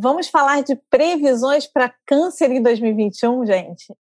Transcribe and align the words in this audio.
Vamos 0.00 0.28
falar 0.28 0.62
de 0.62 0.76
previsões 0.88 1.66
para 1.66 1.92
câncer 2.06 2.52
em 2.52 2.62
2021, 2.62 3.44
gente? 3.44 3.92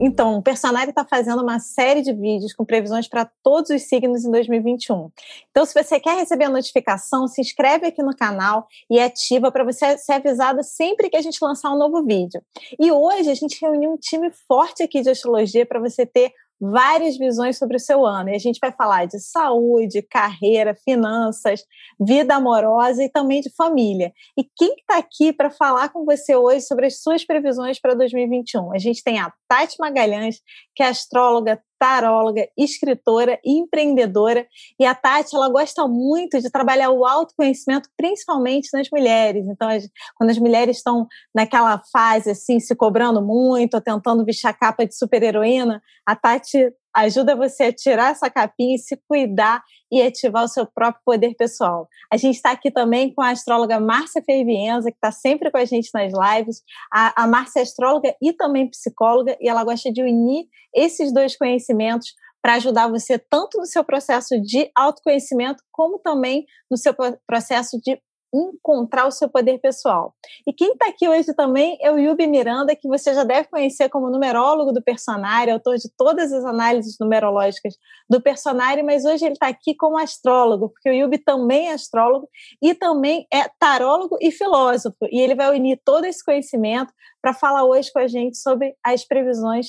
Então, 0.00 0.36
o 0.36 0.42
Personari 0.42 0.90
está 0.90 1.04
fazendo 1.04 1.42
uma 1.42 1.60
série 1.60 2.02
de 2.02 2.12
vídeos 2.12 2.52
com 2.52 2.64
previsões 2.64 3.06
para 3.06 3.24
todos 3.42 3.70
os 3.70 3.82
signos 3.82 4.24
em 4.24 4.30
2021. 4.30 5.10
Então, 5.50 5.64
se 5.64 5.72
você 5.72 6.00
quer 6.00 6.16
receber 6.16 6.44
a 6.44 6.50
notificação, 6.50 7.28
se 7.28 7.40
inscreve 7.40 7.86
aqui 7.86 8.02
no 8.02 8.14
canal 8.14 8.66
e 8.90 8.98
ativa 8.98 9.52
para 9.52 9.64
você 9.64 9.96
ser 9.96 10.14
avisado 10.14 10.62
sempre 10.64 11.08
que 11.08 11.16
a 11.16 11.22
gente 11.22 11.38
lançar 11.40 11.72
um 11.72 11.78
novo 11.78 12.02
vídeo. 12.04 12.42
E 12.78 12.90
hoje 12.90 13.30
a 13.30 13.34
gente 13.34 13.60
reuniu 13.60 13.92
um 13.92 13.96
time 13.96 14.30
forte 14.48 14.82
aqui 14.82 15.00
de 15.00 15.10
astrologia 15.10 15.64
para 15.64 15.80
você 15.80 16.04
ter 16.04 16.32
várias 16.70 17.18
visões 17.18 17.58
sobre 17.58 17.76
o 17.76 17.80
seu 17.80 18.06
ano. 18.06 18.30
E 18.30 18.34
a 18.34 18.38
gente 18.38 18.58
vai 18.58 18.72
falar 18.72 19.06
de 19.06 19.20
saúde, 19.20 20.02
carreira, 20.02 20.74
finanças, 20.74 21.62
vida 22.00 22.34
amorosa 22.34 23.04
e 23.04 23.08
também 23.08 23.40
de 23.40 23.50
família. 23.54 24.12
E 24.36 24.44
quem 24.56 24.74
está 24.74 24.98
aqui 24.98 25.32
para 25.32 25.50
falar 25.50 25.90
com 25.90 26.04
você 26.04 26.34
hoje 26.34 26.62
sobre 26.62 26.86
as 26.86 27.02
suas 27.02 27.24
previsões 27.24 27.78
para 27.78 27.94
2021? 27.94 28.72
A 28.72 28.78
gente 28.78 29.02
tem 29.02 29.18
a 29.20 29.32
Tati 29.46 29.76
Magalhães, 29.78 30.40
que 30.74 30.82
é 30.82 30.88
astróloga, 30.88 31.60
taróloga, 31.84 32.48
escritora 32.56 33.38
e 33.44 33.58
empreendedora. 33.58 34.46
E 34.80 34.86
a 34.86 34.94
Tati, 34.94 35.36
ela 35.36 35.50
gosta 35.50 35.86
muito 35.86 36.40
de 36.40 36.50
trabalhar 36.50 36.88
o 36.88 37.04
autoconhecimento, 37.04 37.90
principalmente 37.94 38.70
nas 38.72 38.88
mulheres. 38.90 39.46
Então, 39.46 39.68
quando 40.16 40.30
as 40.30 40.38
mulheres 40.38 40.78
estão 40.78 41.06
naquela 41.34 41.78
fase, 41.92 42.30
assim, 42.30 42.58
se 42.58 42.74
cobrando 42.74 43.20
muito, 43.20 43.78
tentando 43.82 44.24
vestir 44.24 44.46
a 44.46 44.54
capa 44.54 44.86
de 44.86 44.96
super-heroína, 44.96 45.82
a 46.06 46.16
Tati 46.16 46.72
ajuda 46.94 47.34
você 47.34 47.64
a 47.64 47.72
tirar 47.72 48.12
essa 48.12 48.30
capinha 48.30 48.76
e 48.76 48.78
se 48.78 48.96
cuidar 49.08 49.62
e 49.90 50.02
ativar 50.02 50.44
o 50.44 50.48
seu 50.48 50.66
próprio 50.66 51.02
poder 51.04 51.34
pessoal. 51.34 51.88
A 52.12 52.16
gente 52.16 52.36
está 52.36 52.52
aqui 52.52 52.70
também 52.70 53.12
com 53.12 53.22
a 53.22 53.30
astróloga 53.30 53.80
Márcia 53.80 54.22
Fervienza, 54.24 54.90
que 54.90 54.96
está 54.96 55.12
sempre 55.12 55.50
com 55.50 55.58
a 55.58 55.64
gente 55.64 55.90
nas 55.92 56.12
lives. 56.12 56.62
A, 56.92 57.24
a 57.24 57.26
Márcia 57.26 57.60
é 57.60 57.62
astróloga 57.62 58.14
e 58.22 58.32
também 58.32 58.68
psicóloga, 58.68 59.36
e 59.40 59.48
ela 59.48 59.64
gosta 59.64 59.92
de 59.92 60.02
unir 60.02 60.46
esses 60.74 61.12
dois 61.12 61.36
conhecimentos 61.36 62.14
para 62.42 62.54
ajudar 62.54 62.88
você 62.88 63.18
tanto 63.18 63.56
no 63.58 63.64
seu 63.64 63.82
processo 63.82 64.38
de 64.40 64.70
autoconhecimento, 64.76 65.62
como 65.72 65.98
também 65.98 66.44
no 66.70 66.76
seu 66.76 66.94
processo 67.26 67.80
de 67.80 67.98
encontrar 68.34 69.06
o 69.06 69.10
seu 69.10 69.28
poder 69.28 69.58
pessoal. 69.58 70.14
E 70.46 70.52
quem 70.52 70.72
está 70.72 70.88
aqui 70.88 71.08
hoje 71.08 71.32
também 71.34 71.78
é 71.80 71.90
o 71.90 71.98
Yubi 71.98 72.26
Miranda, 72.26 72.74
que 72.74 72.88
você 72.88 73.14
já 73.14 73.22
deve 73.22 73.48
conhecer 73.48 73.88
como 73.88 74.10
numerólogo 74.10 74.72
do 74.72 74.82
personário, 74.82 75.54
autor 75.54 75.76
de 75.76 75.88
todas 75.96 76.32
as 76.32 76.44
análises 76.44 76.96
numerológicas 76.98 77.74
do 78.10 78.20
personário, 78.20 78.84
mas 78.84 79.04
hoje 79.04 79.24
ele 79.24 79.34
está 79.34 79.46
aqui 79.46 79.74
como 79.74 79.96
astrólogo, 79.96 80.70
porque 80.70 80.90
o 80.90 80.92
Yubi 80.92 81.18
também 81.18 81.68
é 81.68 81.74
astrólogo 81.74 82.28
e 82.60 82.74
também 82.74 83.26
é 83.32 83.48
tarólogo 83.58 84.16
e 84.20 84.32
filósofo. 84.32 84.96
E 85.10 85.20
ele 85.20 85.34
vai 85.34 85.56
unir 85.56 85.80
todo 85.84 86.04
esse 86.04 86.24
conhecimento 86.24 86.92
para 87.22 87.32
falar 87.32 87.64
hoje 87.64 87.92
com 87.92 88.00
a 88.00 88.08
gente 88.08 88.36
sobre 88.36 88.74
as 88.84 89.04
previsões 89.04 89.68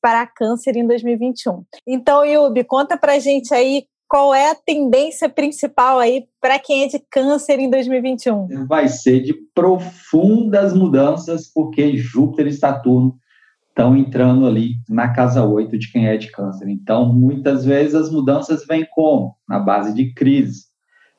para 0.00 0.26
câncer 0.26 0.76
em 0.76 0.86
2021. 0.86 1.64
Então, 1.86 2.24
Yubi, 2.24 2.62
conta 2.62 2.96
para 2.96 3.14
a 3.14 3.18
gente 3.18 3.52
aí 3.52 3.86
qual 4.08 4.34
é 4.34 4.50
a 4.50 4.54
tendência 4.54 5.28
principal 5.28 5.98
aí 5.98 6.26
para 6.40 6.58
quem 6.58 6.84
é 6.84 6.88
de 6.88 6.98
câncer 7.10 7.58
em 7.58 7.68
2021? 7.68 8.66
Vai 8.66 8.88
ser 8.88 9.20
de 9.20 9.34
profundas 9.54 10.72
mudanças, 10.72 11.50
porque 11.52 11.96
Júpiter 11.96 12.46
e 12.46 12.52
Saturno 12.52 13.16
estão 13.68 13.96
entrando 13.96 14.46
ali 14.46 14.76
na 14.88 15.12
casa 15.12 15.44
8 15.44 15.76
de 15.76 15.92
quem 15.92 16.06
é 16.06 16.16
de 16.16 16.30
câncer. 16.30 16.68
Então, 16.68 17.12
muitas 17.12 17.64
vezes 17.64 17.94
as 17.94 18.10
mudanças 18.10 18.64
vêm 18.66 18.86
como? 18.94 19.36
Na 19.48 19.58
base 19.58 19.92
de 19.92 20.14
crise. 20.14 20.66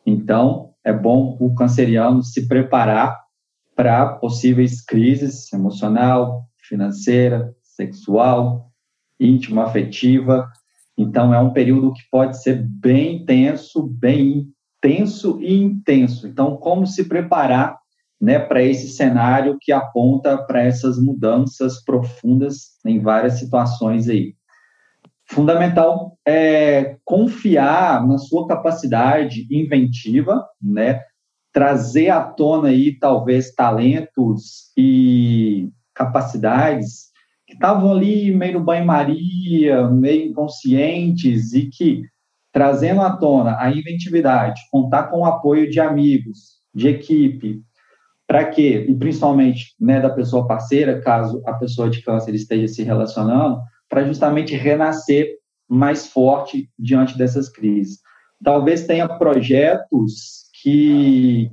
Então, 0.06 0.72
é 0.84 0.94
bom 0.94 1.38
o 1.40 1.54
canceriano 1.54 2.24
se 2.24 2.48
preparar 2.48 3.16
para 3.76 4.14
possíveis 4.14 4.84
crises 4.84 5.52
emocional, 5.54 6.45
financeira, 6.58 7.54
sexual, 7.61 8.72
íntima, 9.20 9.66
afetiva, 9.66 10.50
então, 10.98 11.34
é 11.34 11.40
um 11.40 11.54
período 11.54 11.94
que 11.94 12.02
pode 12.10 12.42
ser 12.42 12.66
bem 12.68 13.18
intenso, 13.18 13.88
bem 13.88 14.48
intenso 14.78 15.40
e 15.40 15.56
intenso. 15.56 16.28
Então, 16.28 16.58
como 16.58 16.88
se 16.88 17.08
preparar 17.08 17.78
né, 18.20 18.40
para 18.40 18.64
esse 18.64 18.88
cenário 18.90 19.58
que 19.62 19.72
aponta 19.72 20.38
para 20.38 20.64
essas 20.64 20.98
mudanças 20.98 21.84
profundas 21.84 22.78
em 22.84 23.00
várias 23.00 23.38
situações 23.38 24.10
aí. 24.10 24.34
Fundamental 25.30 26.18
é 26.26 26.98
confiar 27.06 28.06
na 28.08 28.18
sua 28.18 28.48
capacidade 28.48 29.46
inventiva, 29.52 30.44
né, 30.60 31.02
trazer 31.54 32.10
à 32.10 32.22
tona 32.24 32.70
aí 32.70 32.98
talvez 32.98 33.54
talentos 33.54 34.72
e 34.76 35.70
capacidades 35.94 37.07
que 37.48 37.54
estavam 37.54 37.92
ali 37.92 38.32
meio 38.36 38.60
no 38.60 38.66
banho-maria, 38.66 39.88
meio 39.90 40.30
inconscientes 40.30 41.54
e 41.54 41.68
que, 41.68 42.04
trazendo 42.52 43.02
à 43.02 43.16
tona 43.16 43.58
a 43.58 43.72
inventividade, 43.72 44.60
contar 44.70 45.04
com 45.04 45.22
o 45.22 45.26
apoio 45.26 45.70
de 45.70 45.80
amigos, 45.80 46.58
de 46.76 46.90
equipe, 46.90 47.62
para 48.28 48.44
quê? 48.44 48.86
E 48.90 48.94
principalmente 48.94 49.74
né, 49.80 50.02
da 50.02 50.10
pessoa 50.10 50.46
parceira, 50.46 51.02
caso 51.02 51.42
a 51.46 51.54
pessoa 51.54 51.90
de 51.90 52.02
câncer 52.02 52.36
esteja 52.36 52.68
se 52.68 52.84
relacionando, 52.84 53.62
para 53.90 54.04
justamente 54.04 54.54
renascer 54.54 55.38
mais 55.70 56.08
forte 56.08 56.70
diante 56.78 57.18
dessas 57.18 57.48
crises. 57.48 58.00
Talvez 58.44 58.86
tenha 58.86 59.08
projetos 59.08 60.50
que, 60.62 61.50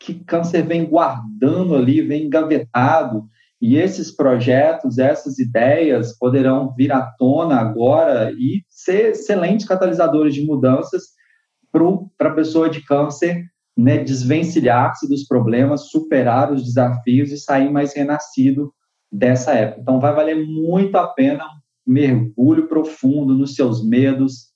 que 0.00 0.14
câncer 0.24 0.62
vem 0.62 0.86
guardando 0.86 1.76
ali, 1.76 2.00
vem 2.00 2.24
engavetado, 2.24 3.28
e 3.66 3.78
esses 3.78 4.14
projetos, 4.14 4.98
essas 4.98 5.38
ideias 5.38 6.14
poderão 6.18 6.74
vir 6.76 6.92
à 6.92 7.00
tona 7.00 7.56
agora 7.56 8.30
e 8.32 8.62
ser 8.68 9.12
excelentes 9.12 9.66
catalisadores 9.66 10.34
de 10.34 10.44
mudanças 10.44 11.04
para 11.72 12.28
a 12.28 12.34
pessoa 12.34 12.68
de 12.68 12.84
câncer 12.84 13.42
né, 13.74 14.04
desvencilhar-se 14.04 15.08
dos 15.08 15.26
problemas, 15.26 15.88
superar 15.88 16.52
os 16.52 16.62
desafios 16.62 17.32
e 17.32 17.38
sair 17.38 17.70
mais 17.70 17.94
renascido 17.94 18.70
dessa 19.10 19.54
época. 19.54 19.80
Então, 19.80 19.98
vai 19.98 20.14
valer 20.14 20.46
muito 20.46 20.98
a 20.98 21.06
pena 21.06 21.46
um 21.46 21.92
mergulho 21.94 22.68
profundo 22.68 23.34
nos 23.34 23.54
seus 23.54 23.82
medos, 23.82 24.52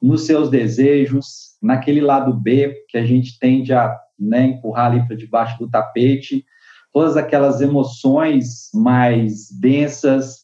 nos 0.00 0.24
seus 0.24 0.48
desejos, 0.48 1.58
naquele 1.60 2.00
lado 2.00 2.32
B 2.32 2.74
que 2.88 2.96
a 2.96 3.04
gente 3.04 3.38
tende 3.38 3.74
a 3.74 3.94
né, 4.18 4.46
empurrar 4.46 4.86
ali 4.86 5.06
para 5.06 5.16
debaixo 5.16 5.58
do 5.58 5.68
tapete 5.68 6.46
todas 6.92 7.16
aquelas 7.16 7.60
emoções 7.60 8.70
mais 8.74 9.50
densas. 9.50 10.38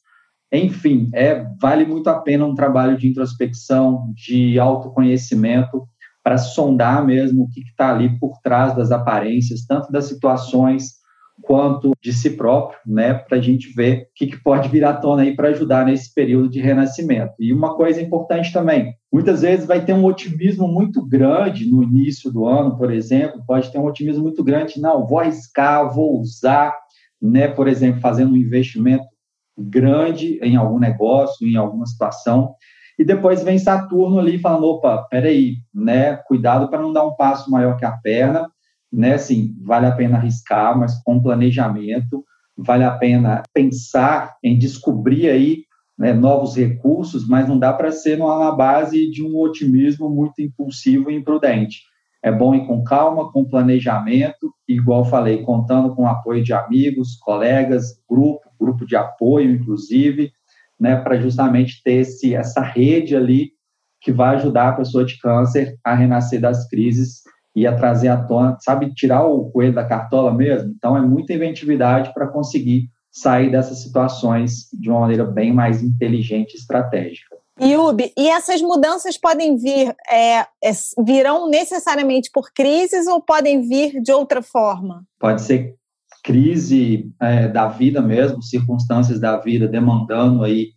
Enfim, 0.53 1.11
é, 1.13 1.45
vale 1.61 1.85
muito 1.85 2.09
a 2.09 2.21
pena 2.21 2.47
um 2.47 2.55
trabalho 2.55 2.97
de 2.97 3.09
introspecção, 3.09 4.13
de 4.15 4.59
autoconhecimento, 4.59 5.87
para 6.23 6.39
sondar 6.39 7.05
mesmo 7.05 7.45
o 7.45 7.49
que 7.49 7.61
está 7.61 7.91
ali 7.91 8.19
por 8.19 8.39
trás 8.43 8.75
das 8.75 8.91
aparências, 8.91 9.67
tanto 9.67 9.93
das 9.93 10.07
situações 10.07 11.05
quanto 11.43 11.93
de 12.01 12.13
si 12.13 12.31
próprio, 12.31 12.79
né, 12.87 13.15
para 13.15 13.39
a 13.39 13.41
gente 13.41 13.73
ver 13.75 14.03
o 14.03 14.07
que, 14.15 14.27
que 14.29 14.43
pode 14.43 14.69
vir 14.69 14.85
à 14.85 14.93
tona 14.93 15.23
aí 15.23 15.35
para 15.35 15.49
ajudar 15.49 15.85
nesse 15.85 16.15
período 16.15 16.49
de 16.49 16.61
renascimento. 16.61 17.35
E 17.39 17.53
uma 17.53 17.77
coisa 17.77 18.01
importante 18.01 18.53
também, 18.53 18.95
muitas 19.15 19.43
vezes 19.43 19.65
vai 19.65 19.85
ter 19.85 19.93
um 19.93 20.05
otimismo 20.05 20.67
muito 20.67 21.01
grande 21.01 21.71
no 21.71 21.85
início 21.85 22.33
do 22.33 22.49
ano, 22.49 22.77
por 22.77 22.93
exemplo, 22.93 23.45
pode 23.47 23.71
ter 23.71 23.79
um 23.79 23.85
otimismo 23.85 24.25
muito 24.25 24.43
grande, 24.43 24.81
não, 24.81 25.07
vou 25.07 25.21
arriscar, 25.21 25.89
vou 25.95 26.21
usar, 26.21 26.77
né, 27.23 27.47
por 27.47 27.69
exemplo, 27.69 28.01
fazendo 28.01 28.33
um 28.33 28.37
investimento 28.37 29.07
grande 29.57 30.41
em 30.43 30.57
algum 30.57 30.81
negócio, 30.81 31.47
em 31.47 31.55
alguma 31.55 31.87
situação, 31.87 32.57
e 32.99 33.05
depois 33.05 33.41
vem 33.45 33.57
Saturno 33.57 34.19
ali 34.19 34.37
falando, 34.37 34.67
opa, 34.67 35.07
peraí, 35.09 35.59
né, 35.73 36.17
cuidado 36.27 36.69
para 36.69 36.83
não 36.83 36.93
dar 36.93 37.07
um 37.07 37.15
passo 37.15 37.49
maior 37.53 37.77
que 37.77 37.85
a 37.85 37.93
perna, 37.93 38.51
né? 38.93 39.15
Assim, 39.15 39.55
vale 39.63 39.87
a 39.87 39.93
pena 39.93 40.17
arriscar, 40.17 40.77
mas 40.77 41.01
com 41.05 41.23
planejamento, 41.23 42.25
vale 42.57 42.83
a 42.83 42.91
pena 42.91 43.45
pensar 43.53 44.35
em 44.43 44.59
descobrir 44.59 45.29
aí 45.29 45.65
né, 45.99 46.13
novos 46.13 46.57
recursos, 46.57 47.27
mas 47.29 47.49
não 47.49 47.59
dá 47.59 47.73
para 47.73 47.93
ser 47.93 48.19
na 48.19 48.51
base 48.51 49.11
de 49.11 49.23
um 49.23 49.39
otimismo 49.39 50.09
muito 50.11 50.43
impulsivo 50.43 51.11
e 51.11 51.17
imprudente. 51.17 51.83
É 52.23 52.33
bom 52.33 52.55
ir 52.55 52.67
com 52.67 52.83
calma, 52.83 53.31
com 53.31 53.45
planejamento, 53.45 54.53
igual 54.67 55.05
falei, 55.05 55.43
contando 55.43 55.95
com 55.95 56.07
apoio 56.07 56.43
de 56.43 56.53
amigos, 56.53 57.17
colegas, 57.17 58.01
grupo, 58.09 58.49
grupo 58.59 58.87
de 58.87 58.97
apoio, 58.97 59.53
inclusive, 59.53 60.33
né, 60.81 60.97
para 60.97 61.21
justamente 61.21 61.83
ter 61.83 62.01
esse, 62.01 62.35
essa 62.35 62.61
rede 62.61 63.15
ali 63.15 63.53
que 64.01 64.11
vai 64.11 64.37
ajudar 64.37 64.71
a 64.71 64.77
pessoa 64.77 65.05
de 65.05 65.19
câncer 65.19 65.77
a 65.85 65.95
renascer 65.95 66.41
das 66.41 66.69
crises 66.69 67.23
ia 67.55 67.75
trazer 67.77 68.09
à 68.09 68.17
tona, 68.17 68.57
sabe, 68.61 68.93
tirar 68.93 69.25
o 69.25 69.51
coelho 69.51 69.75
da 69.75 69.85
cartola 69.85 70.33
mesmo. 70.33 70.73
Então, 70.77 70.97
é 70.97 71.01
muita 71.01 71.33
inventividade 71.33 72.13
para 72.13 72.27
conseguir 72.27 72.89
sair 73.15 73.51
dessas 73.51 73.81
situações 73.81 74.69
de 74.73 74.91
uma 74.91 75.01
maneira 75.01 75.25
bem 75.25 75.53
mais 75.53 75.83
inteligente 75.83 76.55
e 76.55 76.59
estratégica. 76.59 77.37
Yubi, 77.63 78.13
e 78.19 78.29
essas 78.29 78.61
mudanças 78.61 79.17
podem 79.17 79.57
vir, 79.57 79.95
é, 80.11 80.41
é, 80.41 80.73
virão 81.07 81.49
necessariamente 81.49 82.29
por 82.35 82.53
crises 82.53 83.07
ou 83.07 83.23
podem 83.23 83.63
vir 83.63 84.03
de 84.03 84.13
outra 84.13 84.43
forma? 84.43 85.05
Pode 85.21 85.43
ser 85.43 85.77
crise 86.25 87.09
é, 87.21 87.47
da 87.47 87.69
vida 87.69 88.03
mesmo, 88.03 88.43
circunstâncias 88.43 89.21
da 89.21 89.39
vida 89.39 89.69
demandando 89.69 90.43
aí 90.43 90.71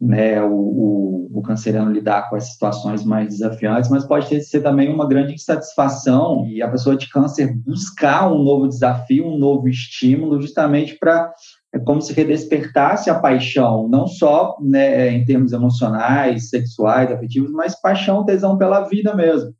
né, 0.00 0.42
o, 0.42 0.54
o, 0.54 1.38
o, 1.38 1.42
canceriano 1.42 1.92
lidar 1.92 2.28
com 2.28 2.36
as 2.36 2.52
situações 2.52 3.04
mais 3.04 3.28
desafiantes, 3.28 3.90
mas 3.90 4.04
pode 4.04 4.42
ser 4.42 4.62
também 4.62 4.92
uma 4.92 5.08
grande 5.08 5.34
insatisfação 5.34 6.46
e 6.46 6.62
a 6.62 6.68
pessoa 6.68 6.96
de 6.96 7.08
câncer 7.08 7.54
buscar 7.64 8.30
um 8.32 8.42
novo 8.42 8.68
desafio, 8.68 9.26
um 9.26 9.38
novo 9.38 9.68
estímulo, 9.68 10.40
justamente 10.40 10.98
para 10.98 11.32
é 11.74 11.78
como 11.80 12.00
se 12.00 12.12
redespertasse 12.12 13.10
a 13.10 13.18
paixão, 13.18 13.88
não 13.88 14.06
só 14.06 14.56
né, 14.60 15.10
em 15.10 15.24
termos 15.24 15.52
emocionais, 15.52 16.48
sexuais, 16.48 17.10
afetivos, 17.10 17.50
mas 17.50 17.78
paixão, 17.80 18.24
tesão 18.24 18.56
pela 18.56 18.88
vida 18.88 19.12
mesmo. 19.12 19.52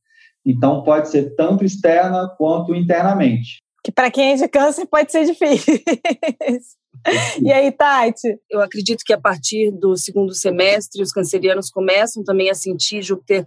Então, 0.46 0.84
pode 0.84 1.08
ser 1.08 1.34
tanto 1.34 1.64
externa 1.64 2.32
quanto 2.38 2.72
internamente. 2.72 3.62
Que 3.82 3.90
para 3.90 4.12
quem 4.12 4.32
é 4.32 4.36
de 4.36 4.46
câncer 4.46 4.86
pode 4.86 5.10
ser 5.10 5.24
difícil. 5.24 5.80
e 7.42 7.52
aí, 7.52 7.72
Tati? 7.72 8.38
Eu 8.48 8.60
acredito 8.60 9.02
que 9.04 9.12
a 9.12 9.20
partir 9.20 9.72
do 9.72 9.96
segundo 9.96 10.32
semestre, 10.34 11.02
os 11.02 11.10
cancerianos 11.10 11.68
começam 11.68 12.22
também 12.22 12.48
a 12.48 12.54
sentir 12.54 13.02
Júpiter 13.02 13.44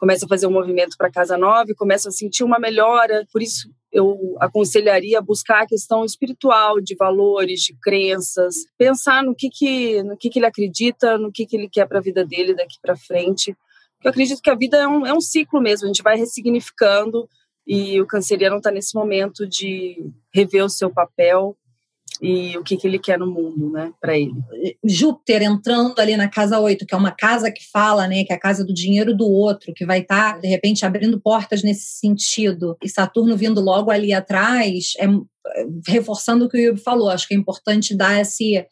começa 0.00 0.24
a 0.24 0.28
fazer 0.28 0.46
um 0.46 0.52
movimento 0.52 0.96
para 0.96 1.10
casa 1.10 1.36
nova 1.36 1.66
e 1.70 1.74
começa 1.74 2.08
a 2.08 2.12
sentir 2.12 2.42
uma 2.42 2.58
melhora. 2.58 3.26
Por 3.30 3.42
isso, 3.42 3.70
eu 3.92 4.34
aconselharia 4.40 5.20
buscar 5.20 5.62
a 5.62 5.66
questão 5.66 6.06
espiritual, 6.06 6.80
de 6.80 6.96
valores, 6.96 7.60
de 7.60 7.76
crenças, 7.80 8.54
pensar 8.78 9.22
no 9.22 9.34
que, 9.34 9.50
que, 9.50 10.02
no 10.02 10.16
que, 10.16 10.30
que 10.30 10.38
ele 10.38 10.46
acredita, 10.46 11.18
no 11.18 11.30
que, 11.30 11.44
que 11.44 11.54
ele 11.54 11.68
quer 11.68 11.86
para 11.86 11.98
a 11.98 12.02
vida 12.02 12.24
dele 12.24 12.54
daqui 12.54 12.76
para 12.80 12.96
frente. 12.96 13.54
Eu 14.02 14.10
acredito 14.10 14.40
que 14.40 14.48
a 14.48 14.54
vida 14.54 14.78
é 14.78 14.88
um, 14.88 15.04
é 15.04 15.12
um 15.12 15.20
ciclo 15.20 15.60
mesmo, 15.60 15.84
a 15.84 15.88
gente 15.88 16.02
vai 16.02 16.16
ressignificando 16.16 17.28
e 17.66 18.00
o 18.00 18.06
canceriano 18.06 18.56
está 18.56 18.70
nesse 18.70 18.94
momento 18.94 19.46
de 19.46 20.02
rever 20.32 20.64
o 20.64 20.70
seu 20.70 20.90
papel 20.90 21.54
e 22.20 22.56
o 22.58 22.62
que, 22.62 22.76
que 22.76 22.86
ele 22.86 22.98
quer 22.98 23.18
no 23.18 23.26
mundo, 23.26 23.70
né, 23.70 23.92
para 24.00 24.16
ele. 24.16 24.34
Júpiter 24.84 25.42
entrando 25.42 25.98
ali 25.98 26.16
na 26.16 26.28
casa 26.28 26.60
8, 26.60 26.84
que 26.84 26.94
é 26.94 26.98
uma 26.98 27.10
casa 27.10 27.50
que 27.50 27.64
fala, 27.70 28.06
né, 28.06 28.24
que 28.24 28.32
é 28.32 28.36
a 28.36 28.40
casa 28.40 28.64
do 28.64 28.74
dinheiro 28.74 29.16
do 29.16 29.26
outro, 29.26 29.72
que 29.72 29.86
vai 29.86 30.00
estar, 30.00 30.34
tá, 30.34 30.38
de 30.38 30.46
repente, 30.46 30.84
abrindo 30.84 31.20
portas 31.20 31.62
nesse 31.62 31.98
sentido, 31.98 32.76
e 32.82 32.88
Saturno 32.88 33.36
vindo 33.36 33.60
logo 33.60 33.90
ali 33.90 34.12
atrás, 34.12 34.92
é, 34.98 35.06
é 35.06 35.66
reforçando 35.86 36.44
o 36.44 36.48
que 36.48 36.58
o 36.58 36.60
Yubi 36.60 36.80
falou, 36.80 37.08
acho 37.08 37.26
que 37.26 37.34
é 37.34 37.36
importante 37.36 37.94
dar 37.94 38.20
esse 38.20 38.66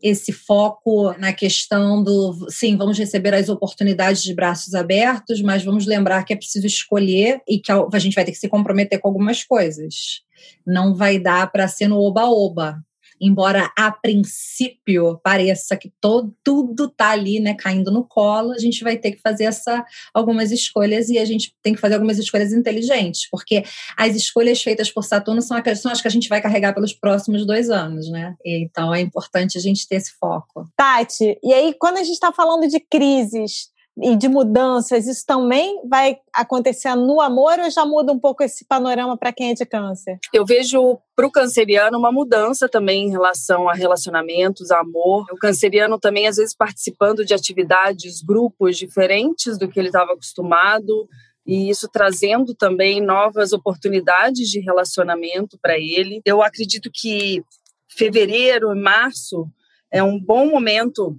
esse 0.00 0.32
foco 0.32 1.12
na 1.18 1.32
questão 1.32 2.02
do 2.02 2.48
sim, 2.48 2.76
vamos 2.76 2.96
receber 2.96 3.34
as 3.34 3.48
oportunidades 3.48 4.22
de 4.22 4.32
braços 4.32 4.72
abertos, 4.72 5.42
mas 5.42 5.64
vamos 5.64 5.86
lembrar 5.86 6.22
que 6.22 6.32
é 6.32 6.36
preciso 6.36 6.66
escolher 6.66 7.40
e 7.48 7.58
que 7.58 7.72
a 7.72 7.98
gente 7.98 8.14
vai 8.14 8.24
ter 8.24 8.30
que 8.30 8.38
se 8.38 8.48
comprometer 8.48 9.00
com 9.00 9.08
algumas 9.08 9.42
coisas. 9.42 10.22
Não 10.64 10.94
vai 10.94 11.18
dar 11.18 11.50
para 11.50 11.66
ser 11.66 11.88
no 11.88 11.98
oba-oba 11.98 12.80
embora 13.20 13.70
a 13.76 13.90
princípio 13.90 15.18
pareça 15.22 15.76
que 15.76 15.92
todo, 16.00 16.34
tudo 16.42 16.88
tá 16.88 17.10
ali, 17.10 17.40
né, 17.40 17.54
caindo 17.54 17.90
no 17.90 18.04
colo, 18.04 18.52
a 18.52 18.58
gente 18.58 18.82
vai 18.82 18.96
ter 18.96 19.12
que 19.12 19.20
fazer 19.20 19.44
essa, 19.44 19.84
algumas 20.12 20.50
escolhas 20.50 21.08
e 21.08 21.18
a 21.18 21.24
gente 21.24 21.54
tem 21.62 21.74
que 21.74 21.80
fazer 21.80 21.94
algumas 21.94 22.18
escolhas 22.18 22.52
inteligentes, 22.52 23.28
porque 23.30 23.64
as 23.96 24.14
escolhas 24.14 24.62
feitas 24.62 24.90
por 24.90 25.04
Saturno 25.04 25.42
são, 25.42 25.56
são 25.76 25.92
as 25.92 26.00
que 26.00 26.08
a 26.08 26.10
gente 26.10 26.28
vai 26.28 26.40
carregar 26.40 26.74
pelos 26.74 26.92
próximos 26.92 27.46
dois 27.46 27.70
anos, 27.70 28.08
né? 28.10 28.34
Então 28.44 28.94
é 28.94 29.00
importante 29.00 29.58
a 29.58 29.60
gente 29.60 29.86
ter 29.88 29.96
esse 29.96 30.12
foco. 30.18 30.68
Tati, 30.76 31.38
e 31.42 31.52
aí 31.52 31.74
quando 31.78 31.98
a 31.98 32.02
gente 32.02 32.14
está 32.14 32.32
falando 32.32 32.68
de 32.68 32.80
crises, 32.80 33.70
e 34.00 34.16
de 34.16 34.28
mudanças, 34.28 35.06
isso 35.06 35.24
também 35.26 35.80
vai 35.88 36.18
acontecer 36.32 36.94
no 36.94 37.20
amor 37.20 37.58
ou 37.58 37.70
já 37.70 37.84
muda 37.84 38.12
um 38.12 38.18
pouco 38.18 38.42
esse 38.42 38.64
panorama 38.64 39.16
para 39.16 39.32
quem 39.32 39.50
é 39.50 39.54
de 39.54 39.66
câncer? 39.66 40.18
Eu 40.32 40.46
vejo 40.46 40.98
para 41.16 41.26
o 41.26 41.30
canceriano 41.30 41.98
uma 41.98 42.12
mudança 42.12 42.68
também 42.68 43.06
em 43.06 43.10
relação 43.10 43.68
a 43.68 43.74
relacionamentos, 43.74 44.70
a 44.70 44.80
amor. 44.80 45.26
O 45.32 45.36
canceriano 45.36 45.98
também, 45.98 46.26
às 46.26 46.36
vezes, 46.36 46.54
participando 46.54 47.24
de 47.24 47.34
atividades, 47.34 48.22
grupos 48.22 48.76
diferentes 48.76 49.58
do 49.58 49.68
que 49.68 49.78
ele 49.78 49.88
estava 49.88 50.12
acostumado, 50.12 51.08
e 51.46 51.68
isso 51.68 51.88
trazendo 51.90 52.54
também 52.54 53.00
novas 53.00 53.52
oportunidades 53.52 54.48
de 54.48 54.60
relacionamento 54.60 55.58
para 55.60 55.78
ele. 55.78 56.20
Eu 56.24 56.42
acredito 56.42 56.90
que 56.92 57.42
fevereiro 57.88 58.72
e 58.72 58.80
março 58.80 59.46
é 59.90 60.02
um 60.02 60.20
bom 60.20 60.50
momento 60.50 61.16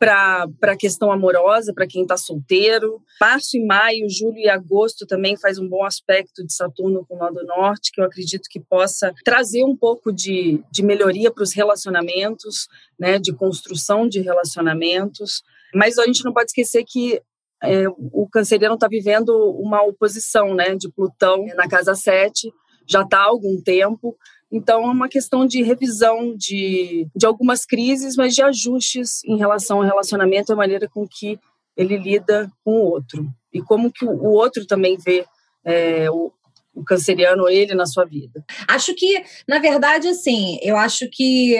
para 0.00 0.48
a 0.62 0.76
questão 0.76 1.12
amorosa, 1.12 1.74
para 1.74 1.86
quem 1.86 2.02
está 2.02 2.16
solteiro. 2.16 3.02
Março 3.20 3.58
e 3.58 3.66
maio, 3.66 4.08
julho 4.08 4.38
e 4.38 4.48
agosto 4.48 5.06
também 5.06 5.36
faz 5.36 5.58
um 5.58 5.68
bom 5.68 5.84
aspecto 5.84 6.42
de 6.42 6.54
Saturno 6.54 7.04
com 7.06 7.16
o 7.16 7.18
Nó 7.18 7.30
do 7.30 7.44
Norte, 7.44 7.92
que 7.92 8.00
eu 8.00 8.06
acredito 8.06 8.48
que 8.50 8.58
possa 8.58 9.12
trazer 9.22 9.62
um 9.62 9.76
pouco 9.76 10.10
de, 10.10 10.64
de 10.72 10.82
melhoria 10.82 11.30
para 11.30 11.44
os 11.44 11.52
relacionamentos, 11.52 12.66
né, 12.98 13.18
de 13.18 13.30
construção 13.34 14.08
de 14.08 14.20
relacionamentos. 14.20 15.42
Mas 15.74 15.98
a 15.98 16.06
gente 16.06 16.24
não 16.24 16.32
pode 16.32 16.46
esquecer 16.46 16.82
que 16.88 17.20
é, 17.62 17.86
o 17.88 18.26
canceriano 18.26 18.76
está 18.76 18.88
vivendo 18.88 19.28
uma 19.60 19.82
oposição 19.82 20.54
né, 20.54 20.74
de 20.74 20.90
Plutão 20.90 21.44
na 21.54 21.68
casa 21.68 21.94
7, 21.94 22.50
já 22.88 23.02
está 23.02 23.18
há 23.18 23.24
algum 23.24 23.60
tempo, 23.60 24.16
então, 24.52 24.82
é 24.82 24.90
uma 24.90 25.08
questão 25.08 25.46
de 25.46 25.62
revisão 25.62 26.34
de, 26.36 27.06
de 27.14 27.24
algumas 27.24 27.64
crises, 27.64 28.16
mas 28.16 28.34
de 28.34 28.42
ajustes 28.42 29.22
em 29.24 29.36
relação 29.36 29.78
ao 29.78 29.84
relacionamento, 29.84 30.52
a 30.52 30.56
maneira 30.56 30.88
com 30.88 31.06
que 31.06 31.38
ele 31.76 31.96
lida 31.96 32.50
com 32.64 32.72
o 32.72 32.90
outro. 32.90 33.28
E 33.52 33.62
como 33.62 33.92
que 33.92 34.04
o 34.04 34.24
outro 34.24 34.66
também 34.66 34.96
vê 34.96 35.24
é, 35.64 36.10
o, 36.10 36.32
o 36.74 36.84
canceriano, 36.84 37.48
ele, 37.48 37.74
na 37.74 37.86
sua 37.86 38.04
vida. 38.04 38.44
Acho 38.66 38.94
que, 38.94 39.22
na 39.46 39.58
verdade, 39.58 40.08
assim, 40.08 40.58
eu 40.62 40.76
acho 40.76 41.08
que 41.10 41.56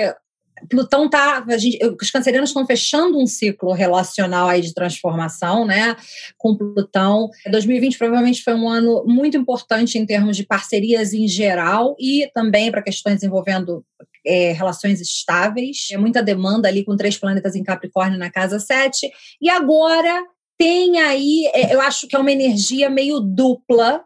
Plutão 0.69 1.09
tá, 1.09 1.45
a 1.49 1.59
gente, 1.59 1.79
os 2.01 2.11
cancerianos 2.11 2.51
estão 2.51 2.67
fechando 2.67 3.19
um 3.19 3.27
ciclo 3.27 3.73
relacional 3.73 4.49
aí 4.49 4.61
de 4.61 4.75
transformação, 4.75 5.65
né, 5.65 5.97
com 6.37 6.57
Plutão. 6.57 7.29
2020 7.51 7.99
provavelmente 7.99 8.43
foi 8.43 8.55
um 8.55 8.69
ano 8.69 9.05
muito 9.07 9.37
importante 9.37 9.99
em 9.99 10.07
termos 10.07 10.37
de 10.37 10.45
parcerias 10.45 11.12
em 11.12 11.27
geral 11.27 11.97
e 11.99 12.31
também 12.35 12.71
para 12.71 12.83
questões 12.83 13.23
envolvendo 13.23 13.85
é, 14.27 14.53
relações 14.53 15.01
estáveis. 15.01 15.89
É 15.93 15.97
muita 15.97 16.23
demanda 16.23 16.69
ali 16.69 16.85
com 16.85 16.97
três 16.97 17.17
planetas 17.17 17.55
em 17.55 17.62
Capricórnio 17.62 18.19
na 18.19 18.31
casa 18.31 18.59
7. 18.59 19.11
E 19.41 19.49
agora 19.49 20.23
tem 20.59 21.01
aí, 21.01 21.51
é, 21.55 21.75
eu 21.75 21.81
acho 21.81 22.07
que 22.07 22.14
é 22.14 22.19
uma 22.19 22.33
energia 22.33 22.90
meio 22.90 23.19
dupla 23.19 24.05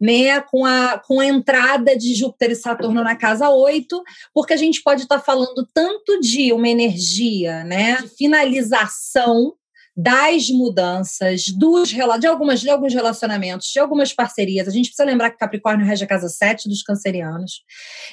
né, 0.00 0.40
com 0.40 0.64
a, 0.64 0.98
com 0.98 1.20
a 1.20 1.26
entrada 1.26 1.96
de 1.96 2.14
Júpiter 2.14 2.52
e 2.52 2.56
Saturno 2.56 3.02
na 3.02 3.16
casa 3.16 3.48
8, 3.48 4.02
porque 4.32 4.52
a 4.52 4.56
gente 4.56 4.82
pode 4.82 5.02
estar 5.02 5.18
tá 5.18 5.24
falando 5.24 5.68
tanto 5.72 6.20
de 6.20 6.52
uma 6.52 6.68
energia 6.68 7.64
né, 7.64 7.96
de 8.02 8.08
finalização 8.08 9.54
das 9.96 10.48
mudanças, 10.50 11.44
dos, 11.56 11.88
de, 11.88 12.26
algumas, 12.26 12.60
de 12.60 12.68
alguns 12.68 12.92
relacionamentos, 12.92 13.68
de 13.68 13.78
algumas 13.78 14.12
parcerias. 14.12 14.66
A 14.66 14.70
gente 14.70 14.86
precisa 14.86 15.04
lembrar 15.04 15.30
que 15.30 15.38
Capricórnio 15.38 15.86
rege 15.86 16.04
a 16.04 16.06
casa 16.06 16.28
7 16.28 16.68
dos 16.68 16.82
cancerianos. 16.82 17.62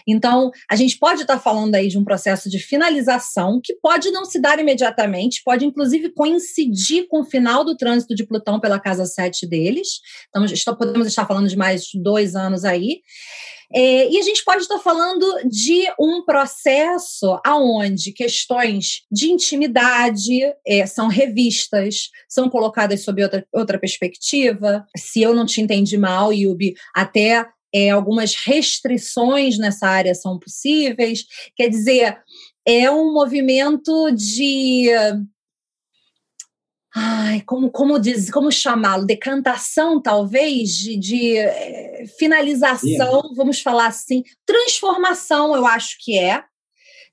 Então, 0.08 0.52
a 0.70 0.76
gente 0.76 0.98
pode 0.98 1.22
estar 1.22 1.40
falando 1.40 1.74
aí 1.76 1.88
de 1.88 1.98
um 1.98 2.04
processo 2.04 2.50
de 2.50 2.60
finalização 2.60 3.60
que 3.64 3.74
pode 3.76 4.12
não 4.12 4.26
se 4.26 4.40
dar 4.40 4.60
imediatamente, 4.60 5.42
pode 5.44 5.66
inclusive 5.66 6.10
coincidir 6.10 7.08
com 7.08 7.22
o 7.22 7.26
final 7.26 7.64
do 7.64 7.76
trânsito 7.76 8.14
de 8.14 8.26
Plutão 8.26 8.60
pela 8.60 8.80
casa 8.80 9.06
7 9.06 9.48
deles. 9.48 10.02
Então, 10.30 10.46
podemos 10.76 11.08
estar 11.08 11.26
falando 11.26 11.48
de 11.48 11.58
mais 11.58 11.86
dois 11.96 12.36
anos 12.36 12.64
aí. 12.64 13.02
É, 13.74 14.10
e 14.10 14.18
a 14.18 14.22
gente 14.22 14.44
pode 14.44 14.64
estar 14.64 14.80
falando 14.80 15.26
de 15.50 15.86
um 16.00 16.24
processo 16.24 17.40
aonde 17.46 18.12
questões 18.12 19.04
de 19.12 19.32
intimidade 19.32 20.42
é, 20.66 20.86
são 20.86 21.08
revistas, 21.08 22.10
são 22.28 22.50
colocadas 22.50 23.02
sob 23.02 23.24
outra, 23.24 23.46
outra 23.54 23.80
perspectiva. 23.80 24.86
Se 24.98 25.22
eu 25.22 25.34
não 25.34 25.46
te 25.46 25.62
entendi 25.62 25.98
mal, 25.98 26.34
Yubi, 26.34 26.74
até 26.94 27.46
é, 27.74 27.90
algumas 27.90 28.36
restrições 28.36 29.58
nessa 29.58 29.88
área 29.88 30.14
são 30.14 30.38
possíveis. 30.38 31.26
Quer 31.56 31.70
dizer, 31.70 32.18
é 32.66 32.92
um 32.92 33.14
movimento 33.14 34.12
de 34.12 34.90
ai, 36.96 37.42
como, 37.42 37.72
como 37.72 38.00
diz, 38.00 38.30
como 38.30 38.52
chamá-lo? 38.52 39.06
Decantação, 39.06 40.02
talvez, 40.02 40.70
de, 40.76 40.98
de 40.98 41.38
é, 41.38 42.06
finalização, 42.18 43.34
vamos 43.36 43.62
falar 43.62 43.88
assim, 43.88 44.24
transformação, 44.46 45.56
eu 45.56 45.66
acho 45.66 45.98
que 46.00 46.18
é, 46.18 46.44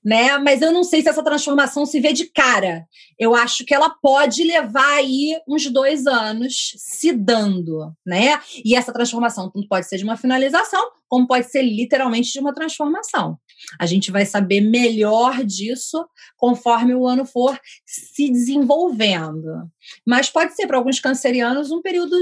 né? 0.03 0.37
Mas 0.37 0.61
eu 0.61 0.71
não 0.71 0.83
sei 0.83 1.01
se 1.01 1.09
essa 1.09 1.23
transformação 1.23 1.85
se 1.85 1.99
vê 1.99 2.13
de 2.13 2.25
cara. 2.25 2.85
Eu 3.17 3.35
acho 3.35 3.65
que 3.65 3.73
ela 3.73 3.89
pode 3.89 4.43
levar 4.43 4.95
aí 4.95 5.39
uns 5.47 5.65
dois 5.67 6.07
anos 6.07 6.73
se 6.77 7.11
dando, 7.11 7.93
né? 8.05 8.39
E 8.63 8.75
essa 8.75 8.93
transformação 8.93 9.49
tanto 9.51 9.67
pode 9.67 9.87
ser 9.87 9.97
de 9.97 10.03
uma 10.03 10.17
finalização, 10.17 10.91
como 11.07 11.27
pode 11.27 11.49
ser 11.51 11.61
literalmente 11.61 12.31
de 12.31 12.39
uma 12.39 12.53
transformação. 12.53 13.37
A 13.79 13.85
gente 13.85 14.11
vai 14.11 14.25
saber 14.25 14.61
melhor 14.61 15.43
disso 15.43 16.05
conforme 16.37 16.95
o 16.95 17.05
ano 17.05 17.25
for 17.25 17.59
se 17.85 18.29
desenvolvendo. 18.29 19.69
Mas 20.05 20.29
pode 20.29 20.55
ser 20.55 20.65
para 20.65 20.77
alguns 20.77 20.99
cancerianos 20.99 21.71
um 21.71 21.81
período 21.81 22.15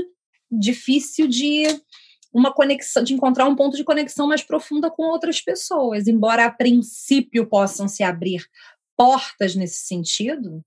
difícil 0.52 1.28
de 1.28 1.68
uma 2.38 2.54
conexão, 2.54 3.02
de 3.04 3.16
encontrar 3.16 3.48
um 3.48 3.56
ponto 3.56 3.76
de 3.76 3.84
conexão 3.84 4.28
mais 4.28 4.44
profunda 4.44 4.92
com 4.92 5.04
outras 5.06 5.42
pessoas, 5.42 6.08
embora 6.08 6.46
a 6.46 6.52
princípio 6.52 7.48
possam 7.48 7.88
se 7.88 8.04
abrir 8.04 8.46
portas 8.96 9.56
nesse 9.56 9.88
sentido, 9.88 10.62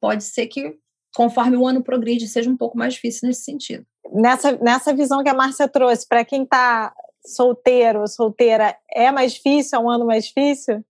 pode 0.00 0.24
ser 0.24 0.46
que 0.46 0.78
conforme 1.14 1.54
o 1.54 1.66
ano 1.66 1.82
progride 1.82 2.26
seja 2.26 2.48
um 2.48 2.56
pouco 2.56 2.78
mais 2.78 2.94
difícil 2.94 3.28
nesse 3.28 3.44
sentido. 3.44 3.84
Nessa, 4.10 4.52
nessa 4.52 4.94
visão 4.94 5.22
que 5.22 5.28
a 5.28 5.34
Márcia 5.34 5.68
trouxe, 5.68 6.08
para 6.08 6.24
quem 6.24 6.44
está 6.44 6.94
solteiro 7.26 8.00
ou 8.00 8.08
solteira, 8.08 8.74
é 8.90 9.12
mais 9.12 9.34
difícil, 9.34 9.78
é 9.78 9.82
um 9.82 9.90
ano 9.90 10.06
mais 10.06 10.28
difícil? 10.28 10.82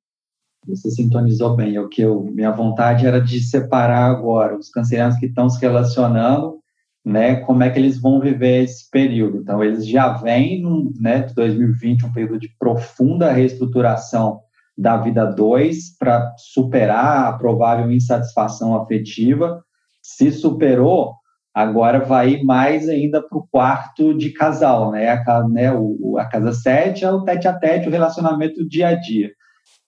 Você 0.69 0.89
sintonizou 0.91 1.57
bem. 1.57 1.77
O 1.81 1.89
que 1.89 2.03
eu, 2.03 2.23
minha 2.23 2.53
vontade 2.53 3.07
era 3.07 3.21
de 3.21 3.41
separar 3.41 4.09
agora 4.09 4.57
os 4.57 4.71
cancerianos 4.71 5.19
que 5.19 5.27
estão 5.27 5.51
se 5.51 5.61
relacionando 5.61 6.60
né, 7.05 7.37
como 7.37 7.63
é 7.63 7.71
que 7.71 7.79
eles 7.79 8.01
vão 8.01 8.21
viver 8.21 8.65
esse 8.65 8.89
período. 8.91 9.39
Então, 9.39 9.63
eles 9.63 9.87
já 9.87 10.13
vêm, 10.15 10.61
no, 10.61 10.93
né, 11.01 11.23
de 11.23 11.35
2020, 11.35 12.05
um 12.05 12.13
período 12.13 12.39
de 12.39 12.49
profunda 12.59 13.33
reestruturação 13.33 14.41
da 14.77 14.97
vida 14.97 15.25
2 15.25 15.97
para 15.99 16.35
superar 16.37 17.29
a 17.29 17.33
provável 17.33 17.91
insatisfação 17.91 18.81
afetiva. 18.81 19.63
Se 20.03 20.31
superou, 20.31 21.15
agora 21.55 22.01
vai 22.01 22.43
mais 22.43 22.89
ainda 22.89 23.23
para 23.23 23.39
o 23.39 23.47
quarto 23.51 24.17
de 24.17 24.31
casal, 24.31 24.91
né? 24.91 25.09
A, 25.11 25.49
né, 25.49 25.73
o, 25.73 26.17
a 26.19 26.25
casa 26.25 26.53
7 26.53 27.05
é 27.05 27.11
o 27.11 27.23
tete 27.23 27.49
a 27.49 27.53
tete, 27.53 27.89
o 27.89 27.91
relacionamento 27.91 28.67
dia 28.67 28.89
a 28.89 28.95
dia 28.95 29.31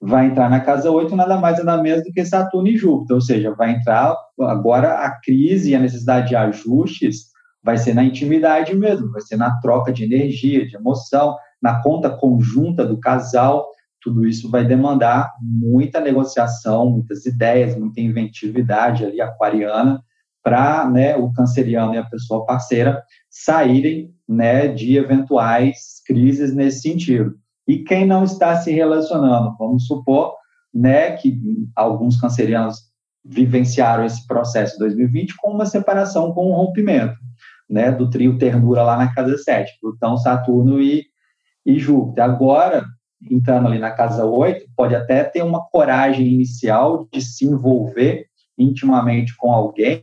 vai 0.02 0.26
entrar 0.26 0.50
na 0.50 0.59
casa 0.59 0.90
8 0.90 1.14
nada 1.14 1.38
mais 1.38 1.64
nada 1.64 1.80
menos 1.80 2.02
do 2.02 2.12
que 2.12 2.25
Saturno 2.25 2.66
e 2.66 2.76
Júpiter, 2.76 3.14
ou 3.14 3.21
seja, 3.21 3.54
vai 3.54 3.71
entrar 3.71 4.16
agora 4.40 4.94
a 4.94 5.21
crise 5.21 5.71
e 5.71 5.75
a 5.76 5.78
necessidade 5.78 6.28
de 6.28 6.37
ajustes 6.37 7.30
vai 7.62 7.78
ser 7.78 7.94
na 7.94 8.02
intimidade 8.02 8.75
mesmo, 8.75 9.12
vai 9.12 9.21
ser 9.21 9.37
na 9.37 9.61
troca 9.61 9.92
de 9.92 10.02
energia, 10.02 10.66
de 10.66 10.75
emoção, 10.75 11.37
na 11.62 11.80
conta 11.80 12.11
conjunta 12.11 12.85
do 12.85 12.99
casal, 12.99 13.68
tudo 14.00 14.26
isso 14.26 14.50
vai 14.50 14.66
demandar 14.66 15.32
muita 15.40 16.00
negociação, 16.00 16.90
muitas 16.90 17.25
ideias, 17.25 17.76
muita 17.76 18.00
inventividade 18.00 19.04
ali 19.04 19.21
aquariana 19.21 20.02
para 20.42 20.90
né, 20.90 21.14
o 21.16 21.32
canceriano 21.32 21.94
e 21.94 21.99
a 21.99 22.04
pessoa 22.04 22.44
parceira 22.44 23.00
saírem 23.30 24.12
né, 24.28 24.66
de 24.66 24.97
eventuais 24.97 26.02
crises 26.04 26.52
nesse 26.52 26.80
sentido. 26.80 27.37
E 27.73 27.79
quem 27.85 28.07
não 28.07 28.23
está 28.23 28.55
se 28.57 28.71
relacionando, 28.71 29.57
vamos 29.59 29.87
supor, 29.87 30.35
né, 30.75 31.12
que 31.12 31.41
alguns 31.75 32.21
cancerianos 32.21 32.81
vivenciaram 33.25 34.05
esse 34.05 34.26
processo 34.26 34.75
em 34.75 34.81
2020 34.81 35.35
com 35.38 35.52
uma 35.52 35.64
separação, 35.64 36.35
com 36.35 36.50
um 36.50 36.55
rompimento, 36.55 37.17
né, 37.71 37.91
do 37.91 38.11
trio 38.11 38.37
ternura 38.37 38.83
lá 38.83 38.99
na 38.99 39.14
casa 39.14 39.38
7, 39.38 39.79
Plutão, 39.81 40.19
Saturno 40.19 40.83
e, 40.83 41.07
e 41.64 41.79
Júpiter. 41.79 42.25
Agora, 42.25 42.85
entrando 43.31 43.69
ali 43.69 43.79
na 43.79 43.93
casa 43.93 44.26
8, 44.26 44.67
pode 44.76 44.95
até 44.95 45.25
ter 45.25 45.43
uma 45.43 45.64
coragem 45.71 46.26
inicial 46.26 47.09
de 47.11 47.23
se 47.23 47.47
envolver 47.47 48.26
intimamente 48.59 49.35
com 49.35 49.50
alguém, 49.50 50.02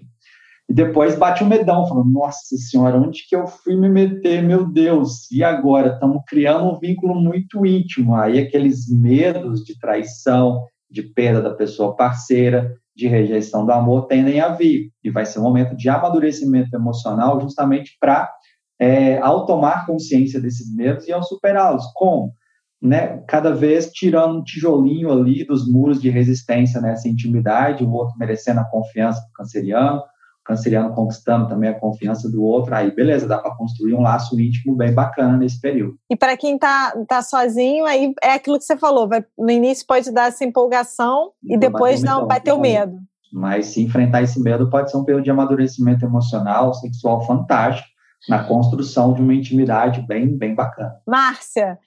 e 0.69 0.73
depois 0.73 1.15
bate 1.15 1.41
o 1.41 1.47
um 1.47 1.49
medão, 1.49 1.87
falando, 1.87 2.11
nossa 2.11 2.55
senhora, 2.55 2.95
onde 2.95 3.27
que 3.27 3.35
eu 3.35 3.47
fui 3.47 3.75
me 3.75 3.89
meter, 3.89 4.43
meu 4.43 4.71
Deus? 4.71 5.29
E 5.31 5.43
agora? 5.43 5.93
Estamos 5.93 6.21
criando 6.27 6.69
um 6.69 6.77
vínculo 6.77 7.15
muito 7.15 7.65
íntimo. 7.65 8.15
Aí 8.15 8.37
aqueles 8.37 8.87
medos 8.87 9.63
de 9.63 9.79
traição, 9.79 10.63
de 10.87 11.01
perda 11.01 11.41
da 11.41 11.55
pessoa 11.55 11.95
parceira, 11.95 12.71
de 12.95 13.07
rejeição 13.07 13.65
do 13.65 13.71
amor 13.71 14.05
tendem 14.05 14.41
a 14.41 14.49
vir. 14.49 14.91
E 15.03 15.09
vai 15.09 15.25
ser 15.25 15.39
um 15.39 15.43
momento 15.43 15.75
de 15.75 15.89
amadurecimento 15.89 16.75
emocional 16.75 17.41
justamente 17.41 17.97
para, 17.99 18.31
é, 18.79 19.17
ao 19.17 19.47
tomar 19.47 19.87
consciência 19.87 20.39
desses 20.39 20.71
medos 20.75 21.07
e 21.07 21.11
ao 21.11 21.23
superá-los. 21.23 21.85
Como? 21.95 22.31
Né, 22.79 23.23
cada 23.27 23.55
vez 23.55 23.89
tirando 23.91 24.37
um 24.37 24.43
tijolinho 24.43 25.11
ali 25.11 25.43
dos 25.43 25.69
muros 25.69 25.99
de 25.99 26.11
resistência 26.11 26.79
nessa 26.79 27.09
intimidade, 27.09 27.83
o 27.83 27.91
outro 27.91 28.15
merecendo 28.19 28.59
a 28.59 28.69
confiança 28.69 29.19
do 29.19 29.33
canceriano, 29.33 30.01
canceriano 30.49 30.95
conquistando 30.95 31.47
também 31.47 31.69
a 31.69 31.79
confiança 31.79 32.27
do 32.27 32.41
outro, 32.41 32.73
aí 32.73 32.89
beleza, 32.89 33.27
dá 33.27 33.37
para 33.37 33.55
construir 33.55 33.93
um 33.93 34.01
laço 34.01 34.39
íntimo 34.39 34.75
bem 34.75 34.91
bacana 34.91 35.37
nesse 35.37 35.61
período. 35.61 35.95
E 36.09 36.15
para 36.15 36.35
quem 36.35 36.57
tá, 36.57 36.91
tá 37.07 37.21
sozinho, 37.21 37.85
aí 37.85 38.11
é 38.23 38.33
aquilo 38.33 38.57
que 38.57 38.63
você 38.63 38.75
falou, 38.75 39.07
vai, 39.07 39.23
no 39.37 39.51
início 39.51 39.85
pode 39.85 40.11
dar 40.11 40.29
essa 40.29 40.43
empolgação 40.43 41.31
e, 41.43 41.53
e 41.53 41.57
depois 41.57 42.01
não, 42.01 42.25
vai 42.25 42.41
ter 42.41 42.51
o 42.51 42.59
medo. 42.59 42.97
Mas 43.31 43.67
se 43.67 43.83
enfrentar 43.83 44.23
esse 44.23 44.41
medo 44.41 44.71
pode 44.71 44.89
ser 44.89 44.97
um 44.97 45.03
período 45.03 45.23
de 45.23 45.29
amadurecimento 45.29 46.03
emocional, 46.03 46.73
sexual 46.73 47.23
fantástico, 47.27 47.87
na 48.27 48.43
construção 48.43 49.13
de 49.13 49.21
uma 49.21 49.33
intimidade 49.33 50.01
bem, 50.01 50.35
bem 50.35 50.55
bacana. 50.55 50.95
Márcia, 51.07 51.77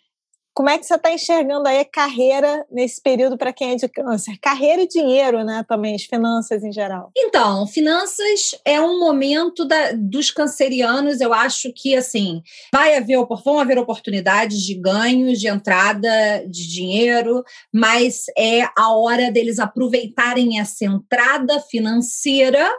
como 0.54 0.68
é 0.68 0.78
que 0.78 0.84
você 0.84 0.94
está 0.94 1.12
enxergando 1.12 1.66
aí 1.66 1.80
a 1.80 1.84
carreira 1.84 2.66
nesse 2.70 3.00
período 3.00 3.38
para 3.38 3.52
quem 3.52 3.72
é 3.72 3.76
de 3.76 3.88
câncer? 3.88 4.36
Carreira 4.40 4.82
e 4.82 4.88
dinheiro, 4.88 5.42
né? 5.44 5.64
Também, 5.66 5.94
as 5.94 6.02
finanças 6.02 6.62
em 6.62 6.72
geral. 6.72 7.10
Então, 7.16 7.66
finanças 7.66 8.54
é 8.64 8.80
um 8.80 9.00
momento 9.00 9.64
da, 9.64 9.92
dos 9.92 10.30
cancerianos, 10.30 11.20
eu 11.20 11.32
acho 11.32 11.72
que 11.74 11.96
assim, 11.96 12.42
vai 12.72 12.96
haver, 12.96 13.18
vão 13.44 13.58
haver 13.58 13.78
oportunidades 13.78 14.60
de 14.60 14.74
ganhos, 14.74 15.40
de 15.40 15.48
entrada 15.48 16.10
de 16.46 16.68
dinheiro, 16.68 17.42
mas 17.72 18.24
é 18.36 18.62
a 18.76 18.94
hora 18.94 19.30
deles 19.30 19.58
aproveitarem 19.58 20.60
essa 20.60 20.84
entrada 20.84 21.60
financeira 21.60 22.70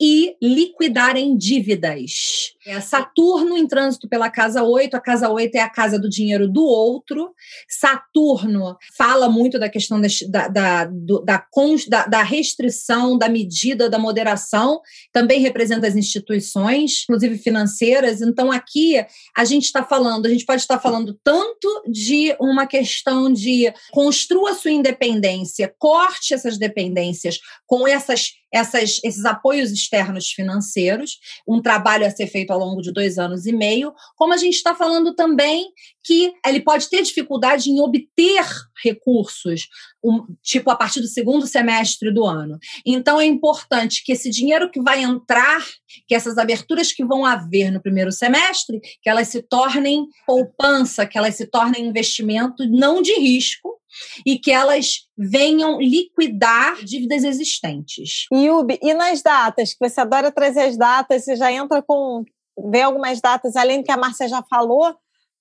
e 0.00 0.36
liquidarem 0.40 1.36
dívidas. 1.36 2.54
É 2.66 2.80
Saturno 2.80 3.56
em 3.56 3.66
trânsito 3.66 4.08
pela 4.08 4.30
casa 4.30 4.62
8, 4.62 4.94
a 4.94 5.00
casa 5.00 5.28
8 5.30 5.54
é 5.56 5.60
a 5.60 5.70
casa 5.70 5.98
do 5.98 6.08
dinheiro 6.08 6.46
do 6.46 6.64
outro. 6.64 7.32
Saturno 7.68 8.76
fala 8.96 9.28
muito 9.28 9.58
da 9.58 9.68
questão 9.68 10.00
da, 10.00 10.08
da, 10.48 10.84
da, 10.84 12.06
da, 12.06 12.22
restrição, 12.22 13.16
da 13.16 13.28
medida, 13.28 13.88
da 13.88 13.98
moderação, 13.98 14.80
também 15.12 15.40
representa 15.40 15.86
as 15.86 15.96
instituições, 15.96 17.04
inclusive 17.04 17.38
financeiras. 17.38 18.20
Então, 18.20 18.52
aqui 18.52 19.04
a 19.36 19.44
gente 19.44 19.64
está 19.64 19.82
falando, 19.82 20.26
a 20.26 20.30
gente 20.30 20.44
pode 20.44 20.60
estar 20.60 20.78
falando 20.78 21.18
tanto 21.24 21.82
de 21.88 22.36
uma 22.40 22.66
questão 22.66 23.32
de 23.32 23.72
construa 23.90 24.54
sua 24.54 24.70
independência, 24.70 25.74
corte 25.78 26.34
essas 26.34 26.58
dependências 26.58 27.38
com 27.66 27.88
essas 27.88 28.32
essas, 28.52 28.98
esses 29.04 29.24
apoios 29.24 29.70
externos 29.70 30.28
financeiros, 30.28 31.18
um 31.46 31.60
trabalho 31.60 32.06
a 32.06 32.10
ser 32.10 32.26
feito 32.26 32.50
ao 32.50 32.58
longo 32.58 32.80
de 32.80 32.92
dois 32.92 33.18
anos 33.18 33.46
e 33.46 33.52
meio, 33.52 33.92
como 34.16 34.32
a 34.32 34.36
gente 34.36 34.54
está 34.54 34.74
falando 34.74 35.14
também 35.14 35.66
que 36.02 36.32
ele 36.46 36.60
pode 36.60 36.88
ter 36.88 37.02
dificuldade 37.02 37.70
em 37.70 37.80
obter 37.80 38.44
recursos, 38.82 39.68
um, 40.02 40.24
tipo 40.42 40.70
a 40.70 40.76
partir 40.76 41.00
do 41.00 41.06
segundo 41.06 41.46
semestre 41.46 42.12
do 42.12 42.24
ano. 42.24 42.58
Então 42.86 43.20
é 43.20 43.26
importante 43.26 44.02
que 44.04 44.12
esse 44.12 44.30
dinheiro 44.30 44.70
que 44.70 44.80
vai 44.80 45.02
entrar, 45.02 45.62
que 46.06 46.14
essas 46.14 46.38
aberturas 46.38 46.92
que 46.92 47.04
vão 47.04 47.26
haver 47.26 47.70
no 47.70 47.82
primeiro 47.82 48.10
semestre, 48.10 48.80
que 49.02 49.10
elas 49.10 49.28
se 49.28 49.42
tornem 49.42 50.06
poupança, 50.26 51.06
que 51.06 51.18
elas 51.18 51.34
se 51.34 51.46
tornem 51.46 51.86
investimento 51.86 52.66
não 52.66 53.02
de 53.02 53.12
risco, 53.18 53.77
e 54.24 54.38
que 54.38 54.50
elas 54.50 55.06
venham 55.16 55.80
liquidar 55.80 56.84
dívidas 56.84 57.24
existentes. 57.24 58.26
E, 58.32 58.50
Ubi, 58.50 58.78
e 58.82 58.94
nas 58.94 59.22
datas, 59.22 59.74
que 59.74 59.88
você 59.88 60.00
adora 60.00 60.32
trazer 60.32 60.62
as 60.62 60.76
datas, 60.76 61.24
você 61.24 61.36
já 61.36 61.52
entra 61.52 61.82
com. 61.82 62.24
vê 62.70 62.82
algumas 62.82 63.20
datas, 63.20 63.56
além 63.56 63.80
do 63.80 63.84
que 63.84 63.92
a 63.92 63.96
Márcia 63.96 64.28
já 64.28 64.42
falou, 64.42 64.94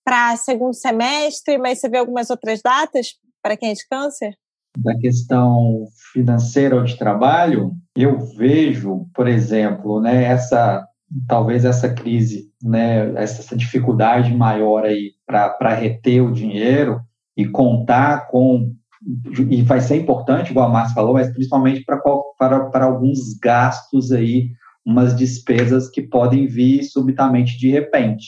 para 0.03 0.35
segundo 0.37 0.73
semestre, 0.73 1.57
mas 1.57 1.79
você 1.79 1.89
vê 1.89 1.97
algumas 1.97 2.29
outras 2.29 2.61
datas 2.61 3.15
para 3.41 3.57
quem 3.57 3.71
é 3.71 3.73
de 3.73 3.87
câncer? 3.89 4.35
Da 4.77 4.95
questão 4.97 5.85
financeira 6.13 6.75
ou 6.75 6.83
de 6.83 6.97
trabalho, 6.97 7.71
eu 7.95 8.19
vejo, 8.19 9.07
por 9.13 9.27
exemplo, 9.27 9.99
né, 9.99 10.23
essa 10.23 10.87
talvez 11.27 11.63
essa 11.65 11.93
crise, 11.93 12.51
né, 12.61 13.13
essa 13.15 13.55
dificuldade 13.55 14.33
maior 14.33 14.85
aí 14.85 15.13
para 15.25 15.73
reter 15.73 16.21
o 16.21 16.33
dinheiro, 16.33 17.01
e 17.37 17.47
contar 17.47 18.27
com 18.27 18.75
e 19.49 19.61
vai 19.61 19.79
ser 19.79 19.95
importante, 19.95 20.49
igual 20.49 20.67
a 20.67 20.71
Márcia 20.71 20.95
falou, 20.95 21.13
mas 21.13 21.31
principalmente 21.31 21.85
para, 21.85 22.01
para, 22.37 22.65
para 22.65 22.85
alguns 22.85 23.37
gastos 23.39 24.11
aí, 24.11 24.49
umas 24.83 25.15
despesas 25.15 25.87
que 25.87 26.01
podem 26.01 26.47
vir 26.47 26.83
subitamente 26.83 27.59
de 27.59 27.69
repente, 27.69 28.25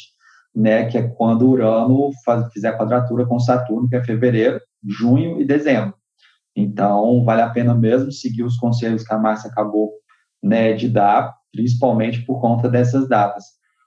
né? 0.55 0.85
Que 0.85 0.99
é 0.99 1.07
quando 1.07 1.49
Urano 1.49 2.11
faz, 2.23 2.51
fizer 2.53 2.77
quadratura 2.77 3.25
com 3.25 3.39
Saturno, 3.39 3.89
que 3.89 3.95
é 3.95 4.03
fevereiro, 4.03 4.61
junho 4.87 5.41
e 5.41 5.45
dezembro. 5.45 5.95
Então, 6.55 7.23
vale 7.23 7.41
a 7.41 7.49
pena 7.49 7.73
mesmo 7.73 8.11
seguir 8.11 8.43
os 8.43 8.57
conselhos 8.57 9.03
que 9.03 9.13
a 9.13 9.17
Márcia 9.17 9.49
acabou 9.49 9.91
né, 10.43 10.73
de 10.73 10.87
dar, 10.87 11.33
principalmente 11.51 12.25
por 12.25 12.39
conta 12.39 12.69
dessas 12.69 13.07
datas. 13.07 13.45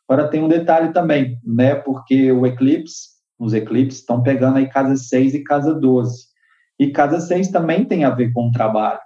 Agora, 0.09 0.29
tem 0.29 0.43
um 0.43 0.49
detalhe 0.49 0.93
também, 0.93 1.39
né, 1.45 1.75
porque 1.75 2.33
o 2.33 2.47
eclipse, 2.47 3.12
os 3.43 3.53
eclipses 3.53 4.01
estão 4.01 4.23
pegando 4.23 4.59
aí 4.59 4.69
casa 4.69 4.95
6 4.95 5.35
e 5.35 5.43
casa 5.43 5.75
12. 5.75 6.27
E 6.79 6.91
casa 6.93 7.19
6 7.19 7.49
também 7.49 7.85
tem 7.85 8.05
a 8.05 8.11
ver 8.11 8.33
com 8.33 8.49
o 8.49 8.53
trabalho. 8.53 9.01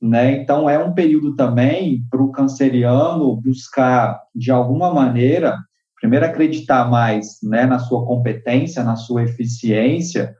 Né? 0.00 0.32
Então, 0.32 0.68
é 0.68 0.82
um 0.82 0.94
período 0.94 1.36
também 1.36 2.02
para 2.10 2.22
o 2.22 2.32
canceriano 2.32 3.36
buscar, 3.36 4.18
de 4.34 4.50
alguma 4.50 4.92
maneira, 4.92 5.58
primeiro 6.00 6.24
acreditar 6.24 6.90
mais 6.90 7.38
né, 7.42 7.66
na 7.66 7.78
sua 7.78 8.04
competência, 8.06 8.82
na 8.82 8.96
sua 8.96 9.24
eficiência, 9.24 10.34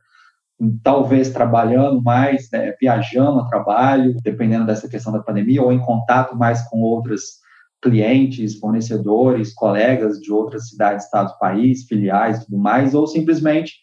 talvez 0.82 1.30
trabalhando 1.30 2.02
mais, 2.02 2.48
né, 2.50 2.74
viajando 2.80 3.40
a 3.40 3.48
trabalho, 3.48 4.16
dependendo 4.22 4.64
dessa 4.64 4.88
questão 4.88 5.12
da 5.12 5.22
pandemia, 5.22 5.62
ou 5.62 5.72
em 5.72 5.78
contato 5.78 6.34
mais 6.36 6.62
com 6.68 6.80
outros 6.80 7.41
clientes, 7.82 8.58
fornecedores, 8.58 9.52
colegas 9.52 10.20
de 10.20 10.32
outras 10.32 10.68
cidades, 10.68 11.04
estados, 11.04 11.32
países, 11.38 11.84
filiais, 11.86 12.44
tudo 12.44 12.56
mais, 12.56 12.94
ou 12.94 13.06
simplesmente 13.06 13.74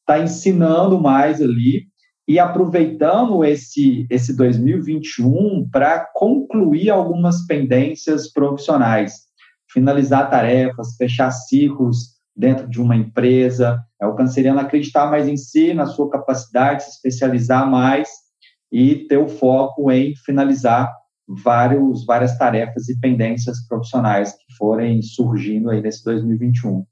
está 0.00 0.18
ensinando 0.18 0.98
mais 0.98 1.40
ali 1.40 1.84
e 2.26 2.38
aproveitando 2.38 3.44
esse, 3.44 4.06
esse 4.08 4.34
2021 4.34 5.68
para 5.70 6.06
concluir 6.14 6.88
algumas 6.88 7.46
pendências 7.46 8.32
profissionais, 8.32 9.24
finalizar 9.70 10.30
tarefas, 10.30 10.96
fechar 10.96 11.30
ciclos 11.30 12.12
dentro 12.34 12.68
de 12.68 12.80
uma 12.80 12.96
empresa. 12.96 13.82
É 14.00 14.06
o 14.06 14.14
canceriano 14.14 14.60
acreditar 14.60 15.10
mais 15.10 15.28
em 15.28 15.36
si, 15.36 15.74
na 15.74 15.86
sua 15.86 16.08
capacidade, 16.08 16.84
se 16.84 16.90
especializar 16.90 17.70
mais 17.70 18.08
e 18.70 18.94
ter 19.06 19.18
o 19.18 19.28
foco 19.28 19.90
em 19.90 20.14
finalizar 20.24 20.90
vários, 21.28 22.04
várias 22.04 22.36
tarefas 22.36 22.88
e 22.88 22.98
pendências 22.98 23.66
profissionais 23.66 24.32
que 24.32 24.56
forem 24.56 25.00
surgindo 25.02 25.70
aí 25.70 25.80
nesse 25.80 26.04
2021. 26.04 26.84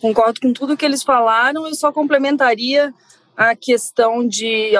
Concordo 0.00 0.40
com 0.40 0.52
tudo 0.52 0.76
que 0.76 0.84
eles 0.84 1.02
falaram, 1.02 1.66
eu 1.66 1.74
só 1.74 1.92
complementaria 1.92 2.92
a 3.36 3.54
questão 3.54 4.26
de 4.26 4.72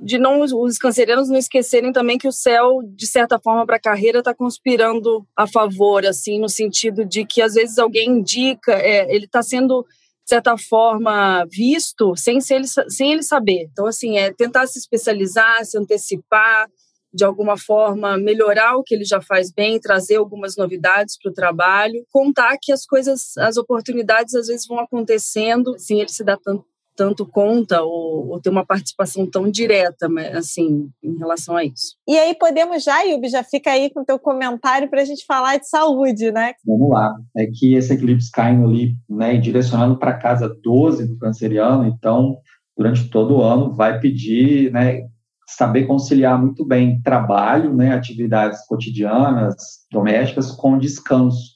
de 0.00 0.18
não 0.18 0.40
os 0.40 0.76
cancerianos 0.76 1.28
não 1.28 1.36
esquecerem 1.36 1.92
também 1.92 2.18
que 2.18 2.26
o 2.26 2.32
céu 2.32 2.80
de 2.82 3.06
certa 3.06 3.38
forma 3.38 3.64
para 3.64 3.76
a 3.76 3.80
carreira 3.80 4.18
está 4.18 4.34
conspirando 4.34 5.24
a 5.36 5.46
favor 5.46 6.04
assim 6.04 6.40
no 6.40 6.48
sentido 6.48 7.04
de 7.04 7.24
que 7.24 7.40
às 7.40 7.54
vezes 7.54 7.78
alguém 7.78 8.10
indica 8.10 8.72
é, 8.72 9.14
ele 9.14 9.26
está 9.26 9.40
sendo 9.40 9.82
de 10.24 10.30
certa 10.30 10.58
forma 10.58 11.46
visto 11.48 12.16
sem 12.16 12.38
ele 12.50 12.66
sem 12.88 13.12
ele 13.12 13.22
saber 13.22 13.68
então 13.70 13.86
assim 13.86 14.18
é 14.18 14.32
tentar 14.32 14.66
se 14.66 14.80
especializar 14.80 15.64
se 15.64 15.78
antecipar 15.78 16.66
de 17.14 17.24
alguma 17.24 17.56
forma 17.56 18.18
melhorar 18.18 18.76
o 18.76 18.82
que 18.82 18.94
ele 18.94 19.04
já 19.04 19.20
faz 19.20 19.52
bem, 19.52 19.78
trazer 19.78 20.16
algumas 20.16 20.56
novidades 20.56 21.16
para 21.22 21.30
o 21.30 21.34
trabalho, 21.34 22.04
contar 22.10 22.58
que 22.60 22.72
as 22.72 22.84
coisas, 22.84 23.36
as 23.38 23.56
oportunidades 23.56 24.34
às 24.34 24.48
vezes 24.48 24.66
vão 24.66 24.80
acontecendo, 24.80 25.78
sem 25.78 26.00
ele 26.00 26.08
se 26.08 26.24
dar 26.24 26.36
tanto 26.36 26.64
tanto 26.96 27.26
conta 27.26 27.82
ou, 27.82 28.28
ou 28.28 28.40
ter 28.40 28.50
uma 28.50 28.64
participação 28.64 29.28
tão 29.28 29.50
direta, 29.50 30.08
assim, 30.32 30.88
em 31.02 31.18
relação 31.18 31.56
a 31.56 31.64
isso. 31.64 31.96
E 32.08 32.16
aí 32.16 32.34
podemos 32.34 32.84
já, 32.84 33.02
Yubi, 33.02 33.28
já 33.28 33.42
fica 33.42 33.72
aí 33.72 33.90
com 33.90 34.02
o 34.02 34.04
teu 34.04 34.18
comentário 34.18 34.88
para 34.88 35.02
a 35.02 35.04
gente 35.04 35.24
falar 35.26 35.58
de 35.58 35.68
saúde, 35.68 36.30
né? 36.30 36.52
Vamos 36.64 36.90
lá. 36.90 37.12
É 37.36 37.46
que 37.52 37.74
esse 37.74 37.92
eclipse 37.92 38.30
caindo 38.30 38.66
ali, 38.66 38.94
né, 39.08 39.36
direcionando 39.36 39.98
para 39.98 40.12
a 40.12 40.18
casa 40.18 40.48
12 40.62 41.08
do 41.08 41.18
canceriano, 41.18 41.86
então, 41.86 42.36
durante 42.76 43.10
todo 43.10 43.38
o 43.38 43.42
ano, 43.42 43.74
vai 43.74 43.98
pedir, 43.98 44.70
né, 44.72 45.02
saber 45.46 45.86
conciliar 45.86 46.40
muito 46.40 46.64
bem 46.64 47.00
trabalho, 47.02 47.74
né, 47.74 47.92
atividades 47.94 48.66
cotidianas, 48.66 49.54
domésticas, 49.90 50.50
com 50.50 50.78
descanso. 50.78 51.54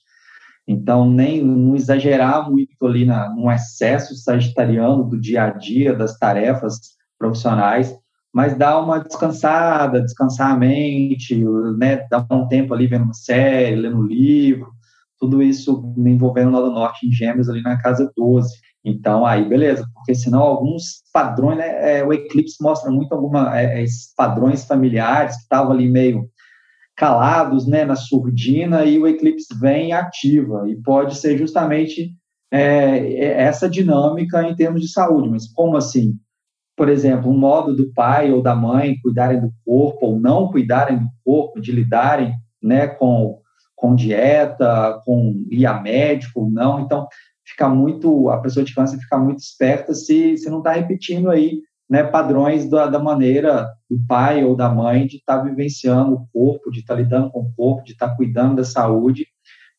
Então, 0.67 1.11
nem 1.11 1.43
não 1.43 1.75
exagerar 1.75 2.51
muito 2.51 2.87
ali 2.87 3.05
na, 3.05 3.31
no 3.35 3.51
excesso 3.51 4.15
sagitariano 4.15 5.05
do 5.05 5.19
dia 5.19 5.45
a 5.45 5.51
dia, 5.51 5.95
das 5.95 6.19
tarefas 6.19 6.79
profissionais, 7.19 7.97
mas 8.33 8.57
dar 8.57 8.79
uma 8.79 8.99
descansada, 8.99 10.03
descansar 10.03 10.51
a 10.51 10.57
mente, 10.57 11.43
né, 11.79 12.07
dar 12.11 12.27
um 12.31 12.47
tempo 12.47 12.75
ali 12.75 12.87
vendo 12.87 13.05
uma 13.05 13.15
série, 13.15 13.77
lendo 13.77 13.99
um 13.99 14.03
livro, 14.03 14.71
tudo 15.19 15.43
isso 15.43 15.93
envolvendo 15.97 16.49
o 16.49 16.53
Lado 16.53 16.71
Norte 16.71 17.07
em 17.07 17.13
Gêmeos 17.13 17.49
ali 17.49 17.63
na 17.63 17.81
casa 17.81 18.13
12. 18.17 18.49
Então, 18.85 19.27
aí, 19.27 19.47
beleza, 19.47 19.85
porque 19.95 20.15
senão 20.15 20.41
alguns 20.41 21.03
padrões, 21.13 21.59
né, 21.59 21.99
é, 21.99 22.05
o 22.05 22.13
eclipse 22.13 22.57
mostra 22.61 22.91
muito 22.91 23.13
alguma, 23.13 23.59
é, 23.59 23.83
esses 23.83 24.15
padrões 24.15 24.65
familiares 24.65 25.37
que 25.37 25.43
estavam 25.43 25.73
ali 25.73 25.89
meio 25.89 26.29
calados 26.97 27.67
né, 27.67 27.85
na 27.85 27.95
surdina 27.95 28.85
e 28.85 28.99
o 28.99 29.07
eclipse 29.07 29.57
vem 29.61 29.93
ativa 29.93 30.65
e 30.69 30.75
pode 30.83 31.17
ser 31.17 31.39
justamente 31.39 32.13
é, 32.51 32.99
é, 32.99 33.43
essa 33.43 33.69
dinâmica 33.69 34.43
em 34.43 34.55
termos 34.57 34.81
de 34.81 34.89
saúde. 34.89 35.29
Mas 35.29 35.51
como 35.53 35.77
assim? 35.77 36.15
Por 36.77 36.89
exemplo, 36.89 37.31
o 37.31 37.39
modo 37.39 37.75
do 37.75 37.93
pai 37.93 38.33
ou 38.33 38.43
da 38.43 38.55
mãe 38.55 38.97
cuidarem 39.03 39.41
do 39.41 39.53
corpo 39.65 40.07
ou 40.07 40.21
não 40.21 40.49
cuidarem 40.51 40.99
do 40.99 41.09
corpo, 41.25 41.61
de 41.61 41.73
lidarem 41.73 42.35
né, 42.63 42.89
com, 42.89 43.41
com 43.77 43.95
dieta, 43.95 45.01
com 45.05 45.45
ir 45.51 45.67
a 45.67 45.81
médico 45.81 46.41
ou 46.41 46.51
não. 46.51 46.81
Então, 46.81 47.07
fica 47.49 47.69
muito, 47.69 48.29
a 48.29 48.39
pessoa 48.41 48.65
de 48.65 48.75
câncer 48.75 48.99
fica 48.99 49.19
muito 49.19 49.41
esperta 49.41 49.95
se, 49.95 50.37
se 50.37 50.51
não 50.51 50.59
está 50.59 50.73
repetindo 50.73 51.31
aí 51.31 51.63
né, 51.89 52.05
padrões 52.05 52.69
da, 52.69 52.87
da, 52.87 52.99
maneira 52.99 53.67
do 53.89 53.99
pai 54.07 54.45
ou 54.45 54.55
da 54.55 54.69
mãe 54.69 55.07
de 55.07 55.17
estar 55.17 55.39
tá 55.39 55.43
vivenciando 55.43 56.15
o 56.15 56.29
corpo, 56.33 56.71
de 56.71 56.81
estar 56.81 56.95
tá 56.95 57.01
lidando 57.01 57.31
com 57.31 57.41
o 57.41 57.53
corpo, 57.57 57.85
de 57.85 57.93
estar 57.93 58.11
tá 58.11 58.17
cuidando 58.17 58.57
da 58.57 58.65
saúde, 58.65 59.27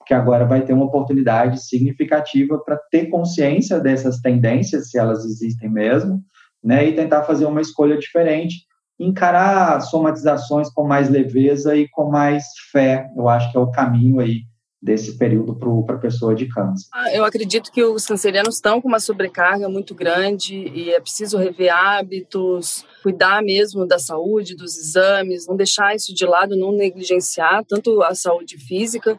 que 0.07 0.13
agora 0.13 0.45
vai 0.45 0.65
ter 0.65 0.73
uma 0.73 0.85
oportunidade 0.85 1.63
significativa 1.63 2.57
para 2.57 2.77
ter 2.89 3.09
consciência 3.09 3.79
dessas 3.79 4.19
tendências, 4.19 4.89
se 4.89 4.97
elas 4.97 5.23
existem 5.23 5.69
mesmo, 5.69 6.23
né, 6.63 6.87
e 6.87 6.95
tentar 6.95 7.23
fazer 7.23 7.45
uma 7.45 7.61
escolha 7.61 7.95
diferente, 7.95 8.65
encarar 8.99 9.79
somatizações 9.81 10.69
com 10.71 10.83
mais 10.83 11.09
leveza 11.09 11.75
e 11.75 11.87
com 11.89 12.09
mais 12.09 12.45
fé. 12.71 13.07
Eu 13.15 13.29
acho 13.29 13.51
que 13.51 13.57
é 13.57 13.61
o 13.61 13.71
caminho 13.71 14.19
aí 14.19 14.41
desse 14.81 15.17
período 15.17 15.55
para 15.85 15.95
a 15.95 15.99
pessoa 15.99 16.33
de 16.33 16.47
câncer? 16.47 16.87
Ah, 16.93 17.13
eu 17.13 17.25
acredito 17.25 17.71
que 17.71 17.83
os 17.83 18.05
cancerianos 18.05 18.55
estão 18.55 18.81
com 18.81 18.87
uma 18.87 18.99
sobrecarga 18.99 19.67
muito 19.67 19.93
grande 19.93 20.55
e 20.55 20.89
é 20.91 20.99
preciso 20.99 21.37
rever 21.37 21.73
hábitos, 21.73 22.85
cuidar 23.03 23.43
mesmo 23.43 23.85
da 23.85 23.99
saúde, 23.99 24.55
dos 24.55 24.77
exames, 24.77 25.47
não 25.47 25.57
deixar 25.57 25.95
isso 25.95 26.13
de 26.13 26.25
lado, 26.25 26.55
não 26.55 26.71
negligenciar 26.71 27.65
tanto 27.65 28.01
a 28.03 28.15
saúde 28.15 28.57
física 28.57 29.17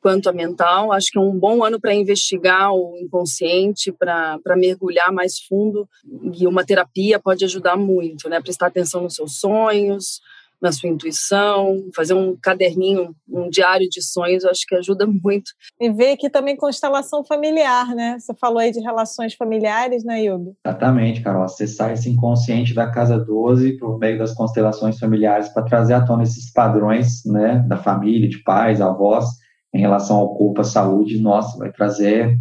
quanto 0.00 0.30
a 0.30 0.32
mental. 0.32 0.92
Acho 0.92 1.10
que 1.10 1.18
é 1.18 1.20
um 1.20 1.38
bom 1.38 1.62
ano 1.62 1.78
para 1.78 1.94
investigar 1.94 2.72
o 2.72 2.96
inconsciente, 2.98 3.92
para 3.92 4.56
mergulhar 4.56 5.12
mais 5.12 5.38
fundo 5.40 5.86
e 6.32 6.46
uma 6.46 6.64
terapia 6.64 7.20
pode 7.20 7.44
ajudar 7.44 7.76
muito, 7.76 8.30
né? 8.30 8.40
Prestar 8.40 8.68
atenção 8.68 9.02
nos 9.02 9.14
seus 9.14 9.38
sonhos, 9.38 10.20
na 10.60 10.72
sua 10.72 10.88
intuição, 10.88 11.76
fazer 11.94 12.14
um 12.14 12.36
caderninho, 12.36 13.14
um 13.28 13.48
diário 13.48 13.88
de 13.88 14.02
sonhos, 14.02 14.44
eu 14.44 14.50
acho 14.50 14.66
que 14.66 14.74
ajuda 14.74 15.06
muito. 15.06 15.52
E 15.80 15.90
ver 15.90 16.12
aqui 16.12 16.28
também 16.28 16.56
constelação 16.56 17.24
familiar, 17.24 17.94
né? 17.94 18.18
Você 18.18 18.34
falou 18.34 18.58
aí 18.58 18.70
de 18.70 18.80
relações 18.80 19.34
familiares, 19.34 20.04
né, 20.04 20.24
Yubi? 20.24 20.52
Exatamente, 20.64 21.22
Carol. 21.22 21.44
Acessar 21.44 21.92
esse 21.92 22.10
inconsciente 22.10 22.74
da 22.74 22.90
casa 22.90 23.18
12 23.18 23.78
por 23.78 23.98
meio 23.98 24.18
das 24.18 24.34
constelações 24.34 24.98
familiares 24.98 25.48
para 25.48 25.64
trazer 25.64 25.94
à 25.94 26.04
tona 26.04 26.24
esses 26.24 26.52
padrões, 26.52 27.24
né, 27.24 27.64
da 27.66 27.76
família, 27.76 28.28
de 28.28 28.42
pais, 28.42 28.80
avós, 28.80 29.26
em 29.74 29.80
relação 29.80 30.16
ao 30.16 30.34
corpo, 30.34 30.60
à 30.60 30.64
saúde, 30.64 31.20
nossa, 31.20 31.56
vai 31.56 31.72
trazer, 31.72 32.36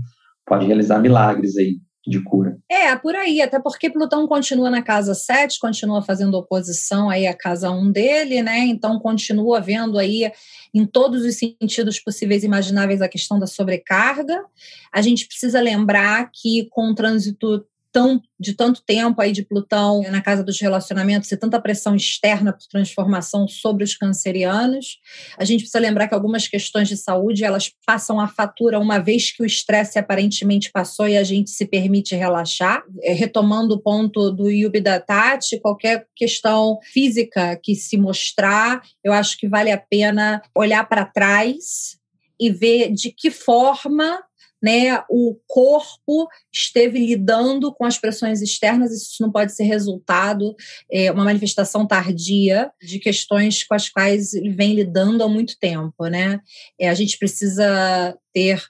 pode 0.45 0.65
realizar 0.65 0.99
milagres 0.99 1.55
aí 1.57 1.77
de 2.07 2.23
cura. 2.23 2.57
É, 2.69 2.95
por 2.95 3.15
aí, 3.15 3.41
até 3.41 3.59
porque 3.59 3.89
Plutão 3.89 4.27
continua 4.27 4.69
na 4.69 4.81
casa 4.81 5.13
7, 5.13 5.59
continua 5.59 6.01
fazendo 6.01 6.35
oposição 6.35 7.09
aí 7.09 7.27
à 7.27 7.33
casa 7.33 7.69
1 7.69 7.91
dele, 7.91 8.41
né? 8.41 8.59
Então 8.59 8.99
continua 8.99 9.59
vendo 9.59 9.97
aí 9.97 10.31
em 10.73 10.85
todos 10.85 11.23
os 11.23 11.35
sentidos 11.35 11.99
possíveis 11.99 12.43
e 12.43 12.45
imagináveis 12.45 13.01
a 13.01 13.09
questão 13.09 13.37
da 13.37 13.47
sobrecarga. 13.47 14.43
A 14.91 15.01
gente 15.01 15.27
precisa 15.27 15.59
lembrar 15.59 16.29
que 16.33 16.67
com 16.71 16.91
o 16.91 16.95
trânsito 16.95 17.65
tão, 17.91 18.21
de 18.39 18.53
tanto 18.53 18.83
tempo 18.85 19.21
aí 19.21 19.31
de 19.31 19.43
Plutão 19.43 20.01
na 20.11 20.21
casa 20.21 20.43
dos 20.43 20.59
relacionamentos 20.59 21.31
e 21.31 21.37
tanta 21.37 21.59
pressão 21.59 21.95
externa 21.95 22.53
por 22.53 22.65
transformação 22.67 23.47
sobre 23.47 23.83
os 23.83 23.95
cancerianos, 23.95 24.99
a 25.37 25.43
gente 25.43 25.61
precisa 25.61 25.79
lembrar 25.79 26.07
que 26.07 26.13
algumas 26.13 26.47
questões 26.47 26.87
de 26.87 26.97
saúde 26.97 27.43
elas 27.43 27.71
passam 27.85 28.19
a 28.19 28.27
fatura 28.27 28.79
uma 28.79 28.99
vez 28.99 29.31
que 29.31 29.41
o 29.41 29.45
estresse 29.45 29.97
aparentemente 29.97 30.71
passou 30.71 31.07
e 31.07 31.17
a 31.17 31.23
gente 31.23 31.49
se 31.49 31.65
permite 31.65 32.15
relaxar. 32.15 32.83
É, 33.01 33.13
retomando 33.13 33.75
o 33.75 33.79
ponto 33.79 34.31
do 34.31 34.49
Yubi 34.49 34.81
da 34.81 34.99
Tati, 34.99 35.59
qualquer 35.59 36.07
questão 36.15 36.79
física 36.83 37.59
que 37.61 37.75
se 37.75 37.97
mostrar, 37.97 38.81
eu 39.03 39.11
acho 39.13 39.37
que 39.37 39.47
vale 39.47 39.71
a 39.71 39.77
pena 39.77 40.41
olhar 40.55 40.87
para 40.87 41.05
trás 41.05 41.97
e 42.39 42.49
ver 42.49 42.91
de 42.93 43.11
que 43.11 43.29
forma 43.29 44.19
né, 44.61 45.03
o 45.09 45.37
corpo 45.47 46.27
esteve 46.51 46.99
lidando 46.99 47.73
com 47.73 47.85
as 47.85 47.97
pressões 47.97 48.41
externas, 48.41 48.91
isso 48.91 49.21
não 49.21 49.31
pode 49.31 49.53
ser 49.53 49.63
resultado, 49.63 50.55
é, 50.91 51.11
uma 51.11 51.23
manifestação 51.23 51.87
tardia 51.87 52.71
de 52.81 52.99
questões 52.99 53.63
com 53.63 53.73
as 53.73 53.89
quais 53.89 54.33
ele 54.33 54.49
vem 54.49 54.73
lidando 54.73 55.23
há 55.23 55.27
muito 55.27 55.57
tempo, 55.59 56.07
né? 56.07 56.39
É, 56.79 56.89
a 56.89 56.93
gente 56.93 57.17
precisa 57.17 58.17
ter 58.33 58.61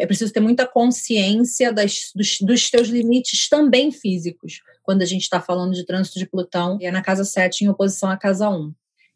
é 0.00 0.06
preciso 0.06 0.32
ter 0.32 0.40
muita 0.40 0.66
consciência 0.66 1.72
das, 1.72 2.12
dos, 2.14 2.38
dos 2.40 2.70
teus 2.70 2.88
limites 2.88 3.48
também 3.48 3.90
físicos, 3.90 4.60
quando 4.82 5.02
a 5.02 5.04
gente 5.04 5.22
está 5.22 5.40
falando 5.40 5.74
de 5.74 5.84
trânsito 5.84 6.18
de 6.18 6.26
Plutão, 6.26 6.78
e 6.80 6.86
é 6.86 6.90
na 6.90 7.02
casa 7.02 7.24
7 7.24 7.64
em 7.64 7.68
oposição 7.68 8.08
à 8.08 8.16
casa 8.16 8.48
1. 8.48 8.72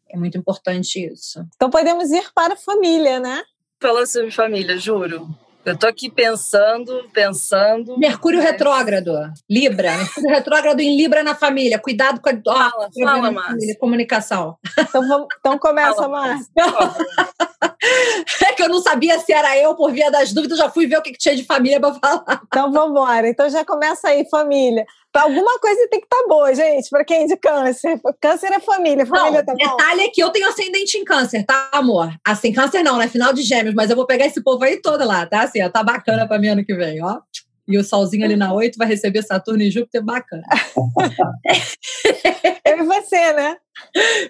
É 0.09 0.17
muito 0.17 0.37
importante 0.37 1.03
isso. 1.03 1.43
Então 1.55 1.69
podemos 1.69 2.11
ir 2.11 2.31
para 2.33 2.53
a 2.53 2.57
família, 2.57 3.19
né? 3.19 3.43
Falar 3.81 4.05
sobre 4.05 4.31
família, 4.31 4.77
juro. 4.77 5.27
Eu 5.65 5.77
tô 5.77 5.85
aqui 5.85 6.09
pensando, 6.09 7.09
pensando. 7.11 7.97
Mercúrio 7.97 8.39
retrógrado, 8.39 9.11
Libra. 9.49 9.97
Mercúrio 9.97 10.29
retrógrado 10.29 10.79
em 10.79 10.95
Libra 10.95 11.23
na 11.23 11.35
família. 11.35 11.77
Cuidado 11.77 12.21
com 12.21 12.29
a. 12.29 12.33
Fala, 12.33 12.89
oh, 12.89 13.03
fala, 13.03 13.31
Márcia. 13.31 13.77
Comunicação. 13.77 14.57
Então, 14.79 15.07
vamos, 15.07 15.27
então 15.39 15.57
começa, 15.59 16.07
Márcia. 16.07 16.47
É 18.45 18.53
que 18.53 18.63
eu 18.63 18.69
não 18.69 18.81
sabia 18.81 19.19
se 19.19 19.33
era 19.33 19.57
eu 19.57 19.75
por 19.75 19.91
via 19.91 20.11
das 20.11 20.31
dúvidas, 20.33 20.57
já 20.57 20.69
fui 20.69 20.87
ver 20.87 20.97
o 20.97 21.01
que, 21.01 21.11
que 21.11 21.17
tinha 21.17 21.35
de 21.35 21.43
família 21.43 21.79
para 21.79 21.93
falar. 21.93 22.41
Então 22.45 22.71
vamos 22.71 22.91
embora. 22.91 23.27
Então 23.27 23.49
já 23.49 23.65
começa 23.65 24.09
aí, 24.09 24.27
família. 24.29 24.85
Alguma 25.17 25.59
coisa 25.59 25.87
tem 25.89 25.99
que 25.99 26.05
estar 26.05 26.21
tá 26.21 26.27
boa, 26.27 26.53
gente, 26.53 26.89
para 26.89 27.03
quem 27.03 27.23
é 27.23 27.27
de 27.27 27.37
câncer. 27.37 27.99
Câncer 28.21 28.51
é 28.51 28.59
família, 28.59 29.05
família 29.05 29.39
não, 29.39 29.45
tá 29.45 29.53
bom. 29.53 29.77
Detalhe 29.77 30.01
é 30.01 30.09
que 30.09 30.21
eu 30.21 30.29
tenho 30.29 30.47
ascendente 30.47 30.97
em 30.97 31.03
câncer, 31.03 31.45
tá, 31.45 31.69
amor? 31.73 32.13
Assim, 32.25 32.53
câncer 32.53 32.83
não, 32.83 32.97
né? 32.97 33.07
Final 33.07 33.33
de 33.33 33.41
gêmeos, 33.41 33.75
mas 33.75 33.89
eu 33.89 33.95
vou 33.95 34.05
pegar 34.05 34.25
esse 34.25 34.43
povo 34.43 34.63
aí 34.63 34.81
todo 34.81 35.05
lá, 35.05 35.25
tá? 35.25 35.41
Assim, 35.41 35.63
ó, 35.63 35.69
tá 35.69 35.83
bacana 35.83 36.27
para 36.27 36.39
mim 36.39 36.49
ano 36.49 36.65
que 36.65 36.75
vem, 36.75 37.03
ó. 37.03 37.19
E 37.67 37.77
o 37.77 37.83
solzinho 37.83 38.23
ali 38.23 38.37
na 38.37 38.53
8 38.53 38.77
vai 38.77 38.87
receber 38.87 39.21
Saturno 39.23 39.61
e 39.61 39.69
Júpiter, 39.69 40.01
bacana. 40.01 40.43
eu 42.65 42.79
e 42.79 42.83
você, 42.83 43.33
né? 43.33 43.57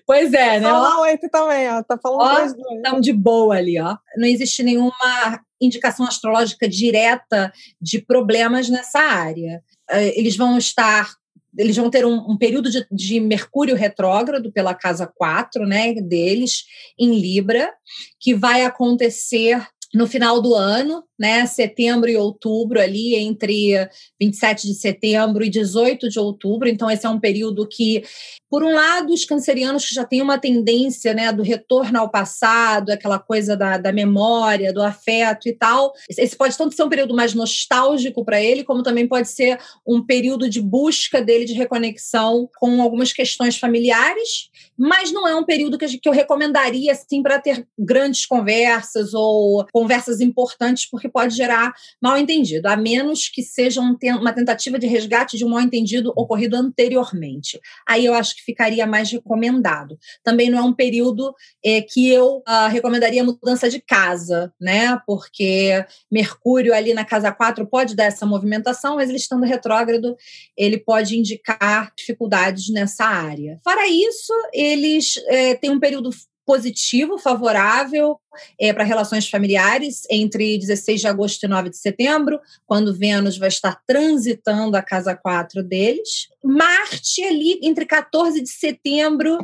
Pois 0.07 0.33
é, 0.33 0.59
né? 0.59 0.67
Fala 0.67 1.01
8 1.01 1.29
também, 1.29 1.69
ó. 1.69 1.83
Tá 1.83 1.99
falando 2.01 2.47
Estamos 2.47 3.01
de 3.01 3.13
boa 3.13 3.55
ali, 3.55 3.79
ó. 3.79 3.95
Não 4.17 4.27
existe 4.27 4.63
nenhuma 4.63 5.39
indicação 5.61 6.07
astrológica 6.07 6.67
direta 6.67 7.53
de 7.79 8.01
problemas 8.01 8.69
nessa 8.69 8.99
área. 8.99 9.61
Eh, 9.89 10.19
eles 10.19 10.35
vão 10.35 10.57
estar 10.57 11.15
eles 11.57 11.75
vão 11.75 11.89
ter 11.89 12.05
um, 12.05 12.31
um 12.31 12.37
período 12.37 12.69
de, 12.69 12.85
de, 12.91 13.19
Mercúrio 13.19 13.75
retrógrado 13.75 14.51
pela 14.51 14.75
casa 14.75 15.07
4, 15.07 15.65
né, 15.65 15.91
deles, 15.95 16.65
em 16.99 17.19
Libra, 17.19 17.73
que 18.19 18.35
vai 18.35 18.63
acontecer 18.63 19.65
no 19.93 20.05
final 20.05 20.41
do 20.41 20.53
ano, 20.53 21.03
né, 21.17 21.45
setembro 21.45 22.09
e 22.09 22.17
outubro, 22.17 22.79
ali 22.79 23.15
entre 23.15 23.73
27 24.21 24.67
de 24.67 24.73
setembro 24.75 25.43
e 25.43 25.49
18 25.49 26.09
de 26.09 26.19
outubro. 26.19 26.67
Então, 26.67 26.91
esse 26.91 27.05
é 27.05 27.09
um 27.09 27.19
período 27.19 27.67
que, 27.67 28.03
por 28.49 28.63
um 28.63 28.73
lado, 28.73 29.11
os 29.11 29.25
cancerianos 29.25 29.85
que 29.85 29.95
já 29.95 30.05
têm 30.05 30.21
uma 30.21 30.37
tendência 30.37 31.13
né, 31.13 31.31
do 31.31 31.41
retorno 31.41 31.99
ao 31.99 32.09
passado, 32.09 32.91
aquela 32.91 33.17
coisa 33.17 33.57
da, 33.57 33.77
da 33.77 33.91
memória, 33.91 34.73
do 34.73 34.83
afeto 34.83 35.49
e 35.49 35.53
tal. 35.53 35.91
Esse 36.09 36.35
pode 36.35 36.57
tanto 36.57 36.75
ser 36.75 36.83
um 36.83 36.89
período 36.89 37.15
mais 37.15 37.33
nostálgico 37.33 38.23
para 38.23 38.41
ele, 38.41 38.63
como 38.63 38.83
também 38.83 39.07
pode 39.07 39.29
ser 39.29 39.57
um 39.85 40.05
período 40.05 40.49
de 40.49 40.61
busca 40.61 41.21
dele 41.21 41.45
de 41.45 41.53
reconexão 41.53 42.47
com 42.59 42.81
algumas 42.81 43.11
questões 43.11 43.57
familiares, 43.57 44.49
mas 44.77 45.11
não 45.11 45.27
é 45.27 45.35
um 45.35 45.43
período 45.43 45.77
que 45.77 45.99
eu 46.07 46.13
recomendaria 46.13 46.91
assim 46.91 47.23
para 47.23 47.39
ter 47.39 47.67
grandes 47.77 48.25
conversas 48.25 49.13
ou 49.13 49.65
conversas 49.77 50.21
importantes, 50.21 50.87
porque 50.89 51.07
que 51.07 51.11
pode 51.11 51.35
gerar 51.35 51.73
mal 52.01 52.17
entendido, 52.17 52.67
a 52.67 52.75
menos 52.75 53.29
que 53.29 53.43
seja 53.43 53.79
um, 53.79 53.95
uma 54.19 54.33
tentativa 54.33 54.77
de 54.77 54.87
resgate 54.87 55.37
de 55.37 55.45
um 55.45 55.49
mal 55.49 55.61
entendido 55.61 56.11
ocorrido 56.15 56.55
anteriormente. 56.55 57.59
Aí 57.87 58.05
eu 58.05 58.15
acho 58.15 58.35
que 58.35 58.41
ficaria 58.43 58.87
mais 58.87 59.11
recomendado. 59.11 59.97
Também 60.23 60.49
não 60.49 60.57
é 60.57 60.61
um 60.61 60.73
período 60.73 61.31
é, 61.63 61.81
que 61.81 62.09
eu 62.09 62.37
uh, 62.37 62.67
recomendaria 62.69 63.23
mudança 63.23 63.69
de 63.69 63.79
casa, 63.79 64.51
né? 64.59 64.99
Porque 65.05 65.85
Mercúrio 66.11 66.73
ali 66.73 66.93
na 66.93 67.05
casa 67.05 67.31
4 67.31 67.65
pode 67.67 67.95
dar 67.95 68.05
essa 68.05 68.25
movimentação, 68.25 68.95
mas 68.95 69.09
ele 69.09 69.17
estando 69.17 69.45
retrógrado, 69.45 70.15
ele 70.57 70.77
pode 70.77 71.17
indicar 71.17 71.93
dificuldades 71.95 72.69
nessa 72.69 73.05
área. 73.05 73.59
Fora 73.63 73.87
isso, 73.87 74.33
eles 74.51 75.13
é, 75.27 75.53
têm 75.53 75.69
um 75.69 75.79
período 75.79 76.09
positivo, 76.47 77.17
favorável 77.17 78.17
é, 78.57 78.71
para 78.71 78.85
relações 78.85 79.29
familiares 79.29 80.03
entre 80.09 80.57
16 80.57 81.01
de 81.01 81.07
agosto 81.07 81.43
e 81.43 81.47
9 81.49 81.69
de 81.69 81.77
setembro, 81.77 82.39
quando 82.65 82.95
Vênus 82.95 83.37
vai 83.37 83.49
estar 83.49 83.81
transitando 83.85 84.77
a 84.77 84.81
casa 84.81 85.13
4 85.13 85.61
deles. 85.61 86.29
Marte 86.41 87.21
ali 87.21 87.59
entre 87.61 87.85
14 87.85 88.41
de 88.41 88.49
setembro 88.49 89.37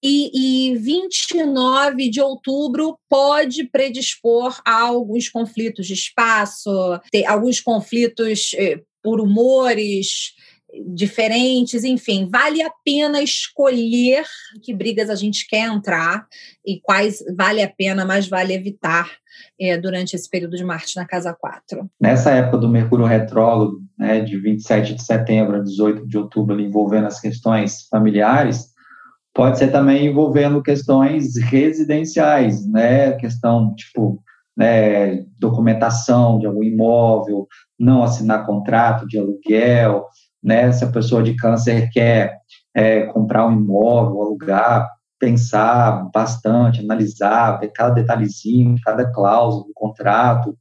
e, 0.00 0.70
e 0.70 0.76
29 0.76 2.08
de 2.08 2.20
outubro 2.20 2.96
pode 3.10 3.64
predispor 3.64 4.60
a 4.64 4.82
alguns 4.82 5.28
conflitos 5.28 5.88
de 5.88 5.94
espaço, 5.94 6.70
alguns 7.26 7.58
conflitos 7.58 8.54
eh, 8.56 8.80
por 9.02 9.20
humores, 9.20 10.34
diferentes, 10.86 11.84
enfim, 11.84 12.28
vale 12.30 12.62
a 12.62 12.70
pena 12.84 13.22
escolher 13.22 14.24
que 14.62 14.74
brigas 14.74 15.10
a 15.10 15.14
gente 15.14 15.46
quer 15.46 15.66
entrar 15.66 16.26
e 16.64 16.80
quais 16.80 17.22
vale 17.36 17.62
a 17.62 17.70
pena, 17.70 18.04
mas 18.04 18.28
vale 18.28 18.52
evitar 18.52 19.10
é, 19.60 19.76
durante 19.76 20.14
esse 20.14 20.28
período 20.28 20.56
de 20.56 20.64
Marte 20.64 20.96
na 20.96 21.06
casa 21.06 21.34
4. 21.38 21.88
Nessa 22.00 22.30
época 22.32 22.58
do 22.58 22.68
Mercúrio 22.68 23.06
retrógrado, 23.06 23.80
né, 23.98 24.20
de 24.20 24.38
27 24.38 24.94
de 24.94 25.02
setembro 25.02 25.56
a 25.56 25.62
18 25.62 26.06
de 26.06 26.18
outubro, 26.18 26.60
envolvendo 26.60 27.06
as 27.06 27.20
questões 27.20 27.86
familiares, 27.88 28.72
pode 29.34 29.58
ser 29.58 29.70
também 29.70 30.06
envolvendo 30.06 30.62
questões 30.62 31.36
residenciais, 31.36 32.66
né, 32.70 33.12
questão 33.12 33.74
tipo 33.74 34.22
né, 34.56 35.24
documentação 35.38 36.38
de 36.38 36.46
algum 36.46 36.62
imóvel, 36.62 37.48
não 37.78 38.02
assinar 38.02 38.46
contrato 38.46 39.06
de 39.06 39.18
aluguel, 39.18 40.06
né? 40.44 40.70
Se 40.70 40.84
a 40.84 40.90
pessoa 40.90 41.22
de 41.22 41.34
câncer 41.34 41.88
quer 41.90 42.38
é, 42.74 43.06
comprar 43.06 43.46
um 43.46 43.52
imóvel, 43.52 44.20
alugar, 44.20 44.88
pensar 45.18 46.10
bastante, 46.12 46.80
analisar, 46.80 47.58
ver 47.58 47.72
cada 47.72 47.94
detalhezinho, 47.94 48.76
cada 48.84 49.10
cláusula 49.10 49.64
do 49.64 49.72
contrato, 49.74 50.54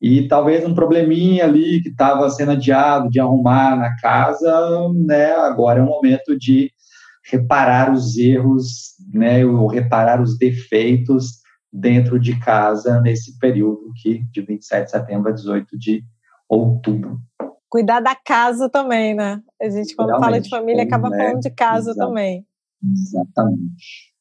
e 0.00 0.28
talvez 0.28 0.64
um 0.64 0.74
probleminha 0.74 1.44
ali 1.44 1.82
que 1.82 1.88
estava 1.88 2.28
sendo 2.30 2.52
adiado 2.52 3.08
de 3.08 3.18
arrumar 3.18 3.76
na 3.76 3.96
casa, 3.96 4.52
né? 4.94 5.32
Agora 5.32 5.80
é 5.80 5.82
o 5.82 5.86
momento 5.86 6.38
de 6.38 6.70
reparar 7.30 7.92
os 7.92 8.16
erros, 8.18 8.94
né? 9.12 9.44
Ou 9.44 9.66
reparar 9.66 10.20
os 10.20 10.38
defeitos 10.38 11.38
dentro 11.72 12.20
de 12.20 12.38
casa 12.38 13.00
nesse 13.00 13.36
período 13.38 13.92
que 14.00 14.22
de 14.30 14.42
27 14.42 14.84
de 14.84 14.90
setembro 14.90 15.30
a 15.30 15.34
18 15.34 15.76
de 15.78 16.04
outubro 16.48 17.18
cuidar 17.74 17.98
da 17.98 18.14
casa 18.14 18.68
também, 18.68 19.14
né? 19.14 19.42
A 19.60 19.68
gente, 19.68 19.96
quando 19.96 20.10
Realmente, 20.10 20.24
fala 20.30 20.40
de 20.40 20.48
família, 20.48 20.84
acaba 20.84 21.10
né? 21.10 21.16
falando 21.18 21.40
de 21.40 21.50
casa 21.50 21.90
Exato. 21.90 22.06
também. 22.06 22.46
Exatamente. 22.80 24.14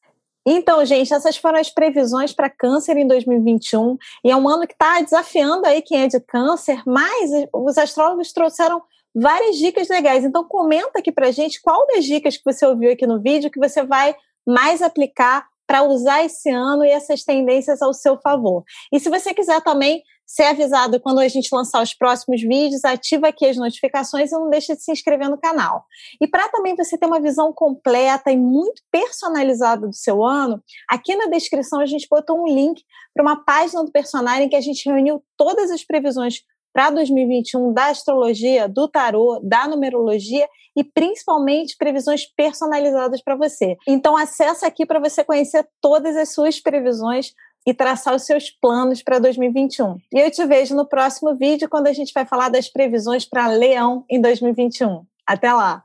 Então, 0.44 0.84
gente, 0.84 1.14
essas 1.14 1.38
foram 1.38 1.60
as 1.60 1.70
previsões 1.70 2.34
para 2.34 2.50
câncer 2.50 2.98
em 2.98 3.06
2021. 3.06 3.96
E 4.26 4.32
é 4.32 4.36
um 4.36 4.50
ano 4.50 4.66
que 4.66 4.74
está 4.74 5.00
desafiando 5.02 5.68
aí 5.68 5.84
quem 5.84 6.02
é 6.02 6.08
de 6.08 6.20
câncer, 6.20 6.82
mas 6.84 7.30
os 7.54 7.78
astrólogos 7.78 8.34
trouxeram 8.34 8.82
várias 9.14 9.56
dicas 9.58 9.88
legais. 9.88 10.26
Então, 10.26 10.44
comenta 10.44 10.98
aqui 10.98 11.12
para 11.12 11.30
gente 11.30 11.62
qual 11.62 11.86
das 11.86 12.06
dicas 12.06 12.36
que 12.36 12.44
você 12.44 12.66
ouviu 12.66 12.92
aqui 12.92 13.06
no 13.06 13.22
vídeo 13.22 13.52
que 13.52 13.60
você 13.60 13.84
vai 13.84 14.16
mais 14.48 14.82
aplicar 14.82 15.46
para 15.68 15.84
usar 15.84 16.26
esse 16.26 16.50
ano 16.50 16.84
e 16.84 16.90
essas 16.90 17.24
tendências 17.24 17.84
ao 17.84 17.94
seu 17.94 18.18
favor. 18.18 18.64
E 18.92 19.00
se 19.00 19.10
você 19.10 19.32
quiser 19.32 19.62
também 19.62 20.02
ser 20.26 20.44
avisado 20.44 21.00
quando 21.00 21.20
a 21.20 21.28
gente 21.28 21.54
lançar 21.54 21.82
os 21.82 21.94
próximos 21.94 22.42
vídeos, 22.42 22.84
ativa 22.84 23.28
aqui 23.28 23.46
as 23.46 23.58
notificações 23.58 24.32
e 24.32 24.36
não 24.36 24.50
deixa 24.50 24.76
de 24.76 24.82
se 24.82 24.92
inscrever 24.92 25.30
no 25.30 25.38
canal. 25.38 25.86
E 26.20 26.28
para 26.28 26.50
também 26.50 26.76
você 26.76 26.98
ter 26.98 27.06
uma 27.06 27.22
visão 27.22 27.54
completa 27.54 28.32
e 28.32 28.38
muito 28.38 28.82
personalizada 28.92 29.88
do 29.88 29.94
seu 29.94 30.24
ano, 30.24 30.62
aqui 30.90 31.16
na 31.16 31.28
descrição 31.28 31.80
a 31.80 31.86
gente 31.86 32.08
botou 32.10 32.42
um 32.42 32.48
link 32.48 32.82
para 33.14 33.24
uma 33.24 33.44
página 33.44 33.84
do 33.84 33.92
personagem 33.92 34.50
que 34.50 34.56
a 34.56 34.62
gente 34.62 34.90
reuniu 34.90 35.24
todas 35.38 35.70
as 35.70 35.84
previsões 35.84 36.42
para 36.74 36.90
2021 36.90 37.72
da 37.72 37.88
astrologia, 37.88 38.68
do 38.68 38.88
tarô, 38.88 39.40
da 39.44 39.68
numerologia 39.68 40.48
e 40.76 40.84
principalmente 40.84 41.78
previsões 41.78 42.26
personalizadas 42.26 43.22
para 43.22 43.36
você. 43.36 43.78
Então 43.88 44.18
acessa 44.18 44.66
aqui 44.66 44.86
para 44.86 45.00
você 45.00 45.24
conhecer 45.24 45.68
todas 45.80 46.18
as 46.18 46.34
suas 46.34 46.60
previsões 46.60 47.34
e 47.66 47.74
traçar 47.74 48.16
os 48.16 48.24
seus 48.24 48.50
planos 48.50 49.02
para 49.02 49.20
2021. 49.20 49.98
E 50.14 50.20
eu 50.20 50.32
te 50.32 50.46
vejo 50.46 50.76
no 50.76 50.86
próximo 50.86 51.36
vídeo 51.36 51.70
quando 51.70 51.88
a 51.88 51.94
gente 51.94 52.14
vai 52.14 52.26
falar 52.26 52.50
das 52.50 52.70
previsões 52.70 53.26
para 53.26 53.48
Leão 53.48 54.06
em 54.10 54.20
2021. 54.20 55.06
Até 55.26 55.54
lá! 55.54 55.84